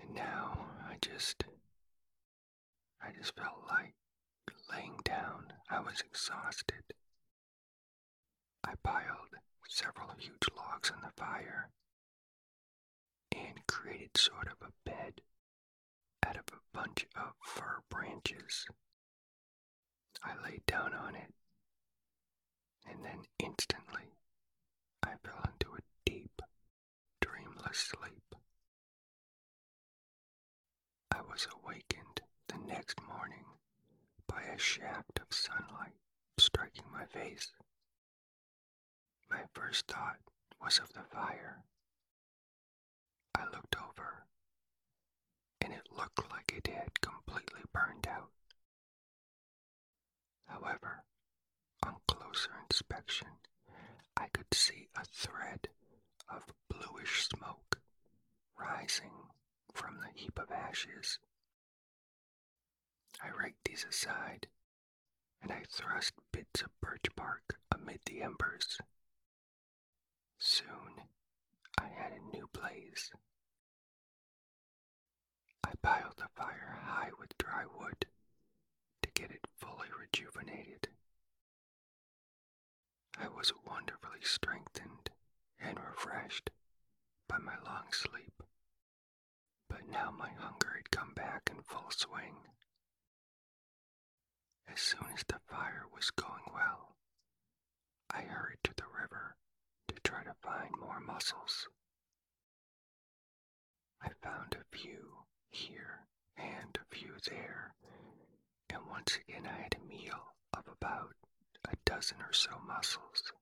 And 0.00 0.14
now 0.14 0.66
I 0.88 0.96
just, 1.00 1.44
I 3.02 3.10
just 3.16 3.34
felt 3.36 3.64
like 3.68 3.94
laying 4.70 4.96
down. 5.04 5.52
I 5.70 5.80
was 5.80 6.00
exhausted. 6.00 6.84
I 8.64 8.74
piled 8.82 9.36
several 9.68 10.10
huge 10.18 10.48
logs 10.56 10.90
on 10.90 11.00
the 11.02 11.12
fire 11.16 11.70
and 13.34 13.66
created 13.66 14.16
sort 14.16 14.48
of 14.48 14.66
a 14.66 14.72
bed 14.84 15.20
out 16.26 16.36
of 16.36 16.44
a 16.52 16.60
bunch 16.76 17.06
of 17.16 17.32
fir 17.42 17.80
branches. 17.90 18.66
I 20.22 20.32
laid 20.42 20.66
down 20.66 20.92
on 20.94 21.14
it, 21.14 21.32
and 22.86 23.04
then 23.04 23.22
instantly 23.38 24.14
I 25.02 25.14
fell 25.24 25.42
into 25.52 25.74
a 25.74 25.80
deep, 26.04 26.42
dreamless 27.20 27.78
sleep. 27.78 28.34
I 31.10 31.20
was 31.22 31.46
awakened 31.62 32.20
the 32.48 32.58
next 32.66 32.98
morning 33.06 33.44
by 34.26 34.42
a 34.42 34.58
shaft 34.58 35.18
of 35.20 35.26
sunlight 35.30 35.94
striking 36.38 36.84
my 36.92 37.04
face. 37.06 37.52
My 39.30 39.42
first 39.54 39.86
thought 39.86 40.18
was 40.60 40.78
of 40.78 40.92
the 40.92 41.02
fire. 41.12 41.62
I 43.34 43.44
looked 43.44 43.76
over, 43.76 44.24
and 45.60 45.72
it 45.72 45.86
looked 45.96 46.30
like 46.30 46.52
it 46.56 46.66
had 46.66 47.00
completely 47.00 47.62
burned 47.72 48.06
out. 48.06 48.30
However, 50.46 51.04
on 51.84 51.96
closer 52.06 52.50
inspection, 52.64 53.28
I 54.16 54.28
could 54.32 54.52
see 54.52 54.88
a 54.96 55.04
thread 55.04 55.68
of 56.28 56.44
bluish 56.68 57.28
smoke 57.28 57.80
rising 58.58 59.12
from 59.72 59.98
the 60.00 60.08
heap 60.14 60.38
of 60.38 60.50
ashes. 60.50 61.18
I 63.22 63.28
raked 63.30 63.64
these 63.64 63.84
aside, 63.88 64.48
and 65.42 65.52
I 65.52 65.64
thrust 65.68 66.14
bits 66.32 66.62
of 66.62 66.70
birch 66.80 67.06
bark 67.16 67.58
amid 67.72 68.00
the 68.06 68.22
embers. 68.22 68.78
Soon 70.38 71.02
I 71.78 71.88
had 71.88 72.12
a 72.12 72.36
new 72.36 72.48
blaze. 72.52 73.10
I 75.64 75.72
piled 75.82 76.14
the 76.16 76.28
fire 76.34 76.78
high 76.82 77.10
with 77.18 77.36
dry 77.38 77.64
wood 77.66 78.06
to 79.02 79.10
get 79.12 79.30
it 79.30 79.46
fully 79.58 79.88
rejuvenated. 79.98 80.88
I 83.18 83.28
was 83.28 83.52
wonderfully 83.66 84.22
strengthened 84.22 85.10
and 85.60 85.78
refreshed 85.80 86.50
by 87.28 87.38
my 87.38 87.56
long 87.64 87.92
sleep, 87.92 88.42
but 89.68 89.78
But 89.78 89.92
now 89.92 90.10
my 90.10 90.30
hunger 90.30 90.72
had 90.74 90.90
come 90.90 91.12
back 91.14 91.50
in 91.50 91.62
full 91.62 91.90
swing. 91.90 92.34
As 94.72 94.80
soon 94.80 95.08
as 95.14 95.24
the 95.26 95.40
fire 95.48 95.86
was 95.92 96.10
going 96.10 96.44
well, 96.54 96.96
I 98.10 98.22
hurried 98.22 98.62
to 98.64 98.74
the 98.76 98.86
river 99.00 99.36
to 99.88 99.94
try 100.04 100.22
to 100.24 100.34
find 100.42 100.70
more 100.78 101.00
mussels. 101.00 101.68
I 104.00 104.10
found 104.22 104.54
a 104.54 104.76
few 104.76 105.24
here 105.50 106.06
and 106.36 106.78
a 106.80 106.94
few 106.94 107.14
there, 107.28 107.74
and 108.70 108.86
once 108.88 109.16
again 109.16 109.46
I 109.46 109.62
had 109.62 109.74
a 109.76 109.88
meal 109.88 110.34
of 110.56 110.64
about 110.68 111.14
a 111.64 111.74
dozen 111.84 112.18
or 112.20 112.32
so 112.32 112.50
mussels. 112.66 113.32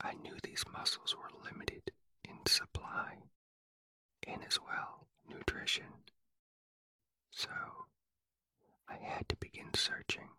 I 0.00 0.14
knew 0.14 0.36
these 0.42 0.64
mussels 0.72 1.14
were 1.16 1.30
limited 1.44 1.92
in 2.24 2.44
supply 2.46 3.18
and 4.26 4.42
as 4.44 4.58
well 4.60 5.06
nutrition, 5.28 6.04
so 7.30 7.50
I 8.88 8.96
had 8.96 9.28
to 9.28 9.36
begin 9.36 9.72
searching 9.74 10.30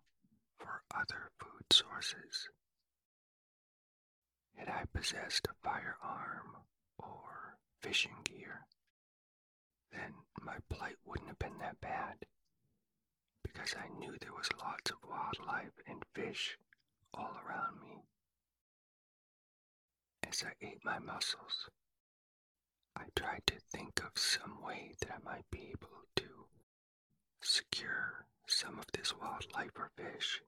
for 0.57 0.81
other 0.93 1.31
food 1.39 1.71
sources. 1.71 2.49
Had 4.55 4.69
I 4.69 4.85
possessed 4.93 5.47
a 5.47 5.53
firearm 5.63 6.57
or 6.97 7.57
fishing 7.81 8.17
gear, 8.23 8.65
then 9.91 10.13
my 10.41 10.57
plight 10.69 10.97
wouldn't 11.05 11.27
have 11.29 11.39
been 11.39 11.57
that 11.59 11.79
bad 11.81 12.25
because 13.43 13.75
I 13.75 13.87
knew 13.97 14.15
there 14.19 14.33
was 14.33 14.49
lots 14.61 14.91
of 14.91 14.97
wildlife 15.07 15.73
and 15.87 16.03
fish 16.13 16.57
all 17.13 17.37
around 17.45 17.79
me. 17.81 18.03
As 20.27 20.43
I 20.43 20.53
ate 20.65 20.83
my 20.83 20.99
mussels, 20.99 21.69
I 22.95 23.03
tried 23.15 23.43
to 23.47 23.59
think 23.71 24.01
of 24.03 24.11
some 24.19 24.61
way 24.61 24.95
that 24.99 25.11
I 25.11 25.19
might 25.23 25.45
be 25.51 25.69
able 25.71 26.03
to 26.17 26.47
secure 27.41 28.25
some 28.47 28.79
of 28.79 28.85
this 28.93 29.13
wildlife 29.17 29.71
or 29.77 29.91
fish. 29.97 30.41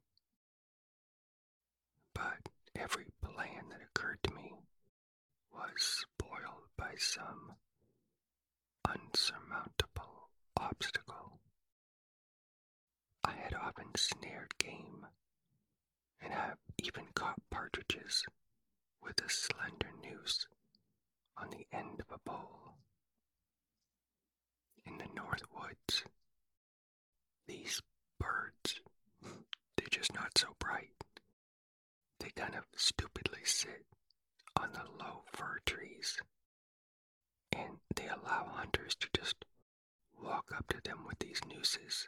But 2.14 2.50
every 2.76 3.08
plan 3.22 3.70
that 3.70 3.82
occurred 3.82 4.20
to 4.24 4.34
me 4.34 4.54
was 5.52 5.72
spoiled 5.78 6.70
by 6.78 6.96
some 6.98 7.54
unsurmountable 8.88 10.30
obstacle. 10.58 11.40
I 13.24 13.32
had 13.34 13.54
often 13.54 13.88
snared 13.96 14.58
game 14.58 15.06
and 16.22 16.34
have 16.34 16.58
even 16.84 17.06
caught 17.14 17.42
partridges 17.52 18.24
with 19.02 19.20
a 19.22 19.30
slender 19.30 19.92
noose 20.04 20.48
on 21.38 21.50
the 21.50 21.68
end 21.72 22.00
of 22.00 22.08
a 22.12 22.30
pole. 22.30 22.78
In 24.86 24.98
the 24.98 25.08
north 25.16 25.44
woods, 25.54 26.04
these 27.48 27.82
not 30.30 30.38
so 30.38 30.56
bright. 30.60 30.92
They 32.20 32.30
kind 32.36 32.54
of 32.54 32.66
stupidly 32.76 33.40
sit 33.46 33.86
on 34.56 34.74
the 34.74 34.84
low 35.04 35.24
fir 35.34 35.58
trees 35.66 36.18
and 37.52 37.78
they 37.96 38.06
allow 38.06 38.46
hunters 38.54 38.96
to 39.00 39.08
just 39.18 39.44
walk 40.22 40.52
up 40.56 40.68
to 40.68 40.82
them 40.84 41.00
with 41.08 41.18
these 41.18 41.42
nooses 41.48 42.08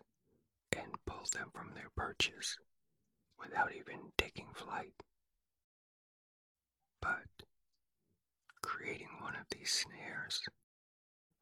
and 0.72 1.04
pull 1.08 1.24
them 1.34 1.50
from 1.54 1.72
their 1.74 1.90
perches 1.96 2.58
without 3.40 3.74
even 3.74 4.12
taking 4.20 4.50
flight. 4.54 4.94
But 7.02 7.48
creating 8.62 9.10
one 9.20 9.36
of 9.36 9.48
these 9.50 9.72
snares 9.72 10.44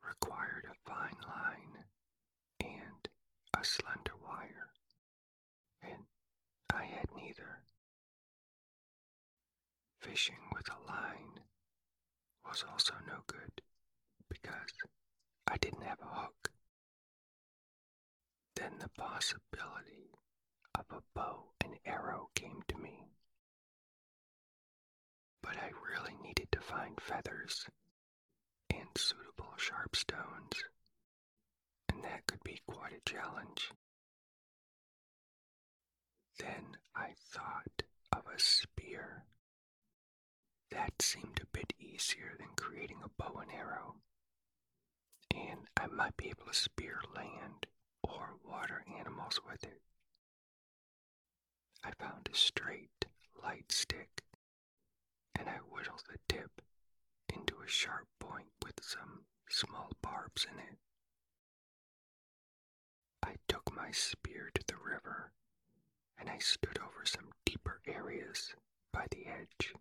required 0.08 0.66
a 0.72 0.90
fine 0.90 1.18
line 1.28 1.84
and 2.62 3.10
a 3.60 3.66
slender 3.66 4.14
wire, 4.24 4.70
and 5.84 6.04
I 6.74 6.86
had 6.86 7.08
neither. 7.16 7.64
Fishing 10.02 10.40
with 10.54 10.68
a 10.70 10.92
line 10.92 11.42
was 12.46 12.64
also 12.72 12.94
no 13.08 13.20
good 13.28 13.62
because 14.30 14.74
I 15.48 15.58
didn't 15.58 15.84
have 15.84 16.00
a 16.02 16.06
hook. 16.22 16.52
Then 18.56 18.74
the 18.80 18.90
possibility 18.90 20.12
of 20.76 20.86
a 20.92 21.02
bow 21.16 21.54
and 21.64 21.76
arrow 21.86 22.30
came 22.36 22.62
to 22.68 22.78
me. 22.78 23.08
But 25.42 25.58
I 25.58 25.72
really 25.92 26.16
needed 26.22 26.48
to 26.52 26.62
find 26.62 27.00
feathers 27.02 27.68
and 28.70 28.88
suitable 28.98 29.54
sharp 29.58 29.96
stones, 29.96 30.64
and 31.90 32.04
that 32.04 32.28
could 32.28 32.44
be 32.44 32.62
quite 32.68 32.94
a 32.94 33.10
challenge. 33.10 33.72
Then 36.40 36.78
I 36.96 37.14
thought 37.32 37.84
of 38.12 38.26
a 38.26 38.40
spear. 38.40 39.26
That 40.72 41.02
seemed 41.02 41.40
a 41.42 41.46
bit 41.58 41.74
easier 41.80 42.36
than 42.40 42.56
creating 42.56 43.02
a 43.04 43.10
bow 43.10 43.40
and 43.42 43.52
arrow, 43.52 43.96
and 45.34 45.68
I 45.78 45.88
might 45.88 46.16
be 46.18 46.30
able 46.30 46.46
to 46.46 46.54
spear 46.54 47.02
land 47.16 47.68
or 48.04 48.38
water 48.44 48.84
animals 49.00 49.40
with 49.46 49.64
it. 49.64 49.82
I 51.84 51.92
found 52.00 52.30
a 52.32 52.36
straight, 52.36 53.06
light 53.44 53.72
stick, 53.72 54.24
and 55.36 55.50
I 55.50 55.58
whittled 55.58 56.04
the 56.10 56.20
tip 56.34 56.62
into 57.34 57.62
a 57.62 57.68
sharp 57.68 58.08
point 58.20 58.50
with 58.64 58.84
some 58.84 59.26
small 59.50 59.92
barbs 60.02 60.46
in 60.52 60.60
it. 60.60 60.78
I 63.24 63.36
took 63.48 63.74
my 63.76 63.92
spear 63.92 64.50
to 64.54 64.64
the 64.66 64.78
river 64.78 65.32
and 66.20 66.30
I 66.30 66.38
stood 66.40 66.78
over 66.80 67.06
some 67.06 67.30
deeper 67.46 67.80
areas 67.88 68.54
by 68.92 69.06
the 69.12 69.26
edge. 69.28 69.74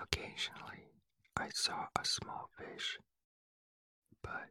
Occasionally, 0.00 0.90
I 1.36 1.48
saw 1.52 1.86
a 1.98 2.04
small 2.04 2.50
fish, 2.58 2.98
but 4.22 4.50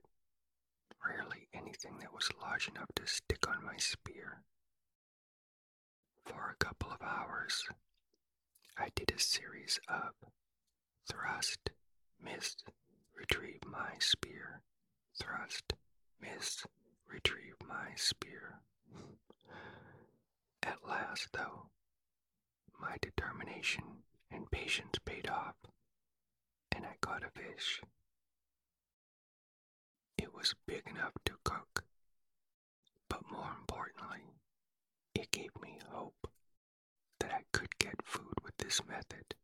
rarely 1.06 1.48
anything 1.54 1.98
that 2.00 2.14
was 2.14 2.30
large 2.42 2.68
enough 2.70 2.90
to 2.96 3.06
stick 3.08 3.48
on 3.48 3.64
my 3.66 3.78
spear. 3.78 4.42
For 6.26 6.50
a 6.52 6.64
couple 6.64 6.92
of 6.92 7.02
hours, 7.02 7.66
I 8.78 8.90
did 8.96 9.12
a 9.16 9.20
series 9.20 9.80
of 9.88 10.14
thrust, 11.10 11.70
miss, 12.22 12.56
retrieve 13.16 13.62
my 13.66 13.92
spear, 14.00 14.62
thrust, 15.20 15.74
miss, 16.22 16.66
retrieve 17.08 17.56
my 17.68 17.94
spear. 17.96 18.60
At 20.74 20.88
last, 20.88 21.28
though, 21.34 21.70
my 22.80 22.98
determination 23.00 23.84
and 24.32 24.50
patience 24.50 24.98
paid 25.06 25.30
off, 25.30 25.54
and 26.72 26.84
I 26.84 26.96
caught 27.00 27.24
a 27.24 27.30
fish. 27.30 27.80
It 30.18 30.34
was 30.34 30.56
big 30.66 30.82
enough 30.88 31.14
to 31.26 31.34
cook, 31.44 31.84
but 33.08 33.22
more 33.32 33.52
importantly, 33.60 34.34
it 35.14 35.30
gave 35.30 35.52
me 35.62 35.78
hope 35.92 36.28
that 37.20 37.32
I 37.32 37.44
could 37.54 37.78
get 37.78 38.02
food 38.04 38.34
with 38.44 38.58
this 38.58 38.84
method. 38.84 39.36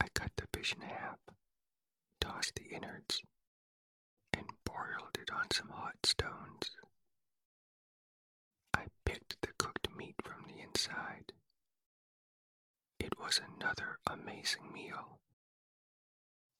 I 0.00 0.08
cut 0.12 0.32
the 0.36 0.46
fish 0.52 0.74
in 0.74 0.82
half, 0.82 1.18
tossed 2.20 2.56
the 2.56 2.76
innards, 2.76 3.22
and 4.34 4.44
broiled 4.66 5.16
it 5.18 5.30
on 5.30 5.50
some 5.50 5.70
hot 5.70 5.96
stones. 6.04 6.76
I 8.74 8.86
picked 9.06 9.36
the 9.40 9.52
cooked 9.58 9.88
meat 9.96 10.16
from 10.24 10.44
the 10.46 10.60
inside. 10.62 11.32
It 12.98 13.18
was 13.18 13.40
another 13.56 13.98
amazing 14.06 14.72
meal. 14.72 15.20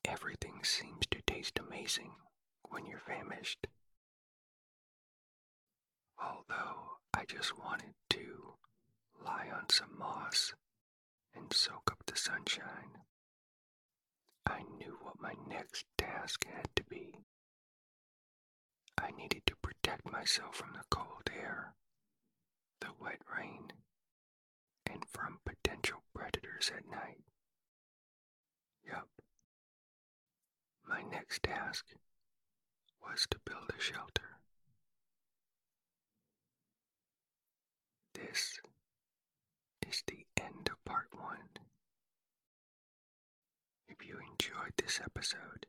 Everything 0.05 0.63
seems 0.63 1.07
to 1.11 1.21
taste 1.27 1.59
amazing 1.59 2.13
when 2.69 2.87
you're 2.87 2.99
famished. 3.01 3.67
Although 6.19 6.99
I 7.13 7.25
just 7.27 7.59
wanted 7.59 7.95
to 8.11 8.55
lie 9.25 9.49
on 9.55 9.69
some 9.71 9.97
moss 9.99 10.55
and 11.35 11.53
soak 11.53 11.91
up 11.91 11.99
the 12.07 12.17
sunshine, 12.17 13.03
I 14.47 14.63
knew 14.79 14.99
what 15.03 15.21
my 15.21 15.35
next 15.49 15.87
task 15.99 16.45
had 16.47 16.69
to 16.77 16.85
be. 16.85 17.25
I 18.99 19.11
needed 19.13 19.43
to 19.47 19.57
protect 19.57 20.11
myself 20.11 20.57
from 20.57 20.73
the 20.75 20.85
cold 20.91 21.31
air, 21.37 21.75
the 22.85 22.93
wet 23.03 23.21
rain, 23.35 23.73
and 24.87 25.03
from 25.11 25.39
potential 25.47 26.03
predators 26.15 26.71
at 26.77 26.85
night. 26.91 27.23
Yup. 28.87 29.09
My 30.87 31.01
next 31.11 31.43
task 31.43 31.87
was 33.03 33.27
to 33.31 33.39
build 33.47 33.71
a 33.77 33.81
shelter. 33.81 34.39
This 38.13 38.61
is 39.89 40.03
the 40.07 40.27
end 40.37 40.69
of 40.71 40.85
part 40.85 41.09
one. 41.13 41.49
If 43.89 44.07
you 44.07 44.19
enjoyed 44.19 44.75
this 44.77 45.01
episode, 45.03 45.67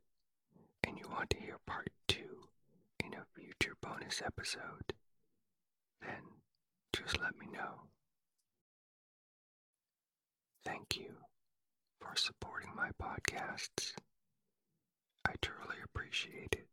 and 0.84 0.98
you 0.98 1.06
want 1.10 1.30
to 1.30 1.38
hear 1.40 1.60
part 1.66 1.90
two 2.08 2.50
in 3.00 3.14
a 3.14 3.26
future 3.40 3.76
bonus 3.82 4.22
episode, 4.26 4.94
then 6.02 6.22
just 6.96 7.20
let 7.20 7.38
me 7.38 7.48
know. 7.52 7.82
Thank 10.64 10.98
you 10.98 11.14
for 12.00 12.16
supporting 12.16 12.70
my 12.76 12.90
podcasts. 13.02 13.94
I 15.28 15.34
truly 15.42 15.78
appreciate 15.84 16.54
it. 16.54 16.68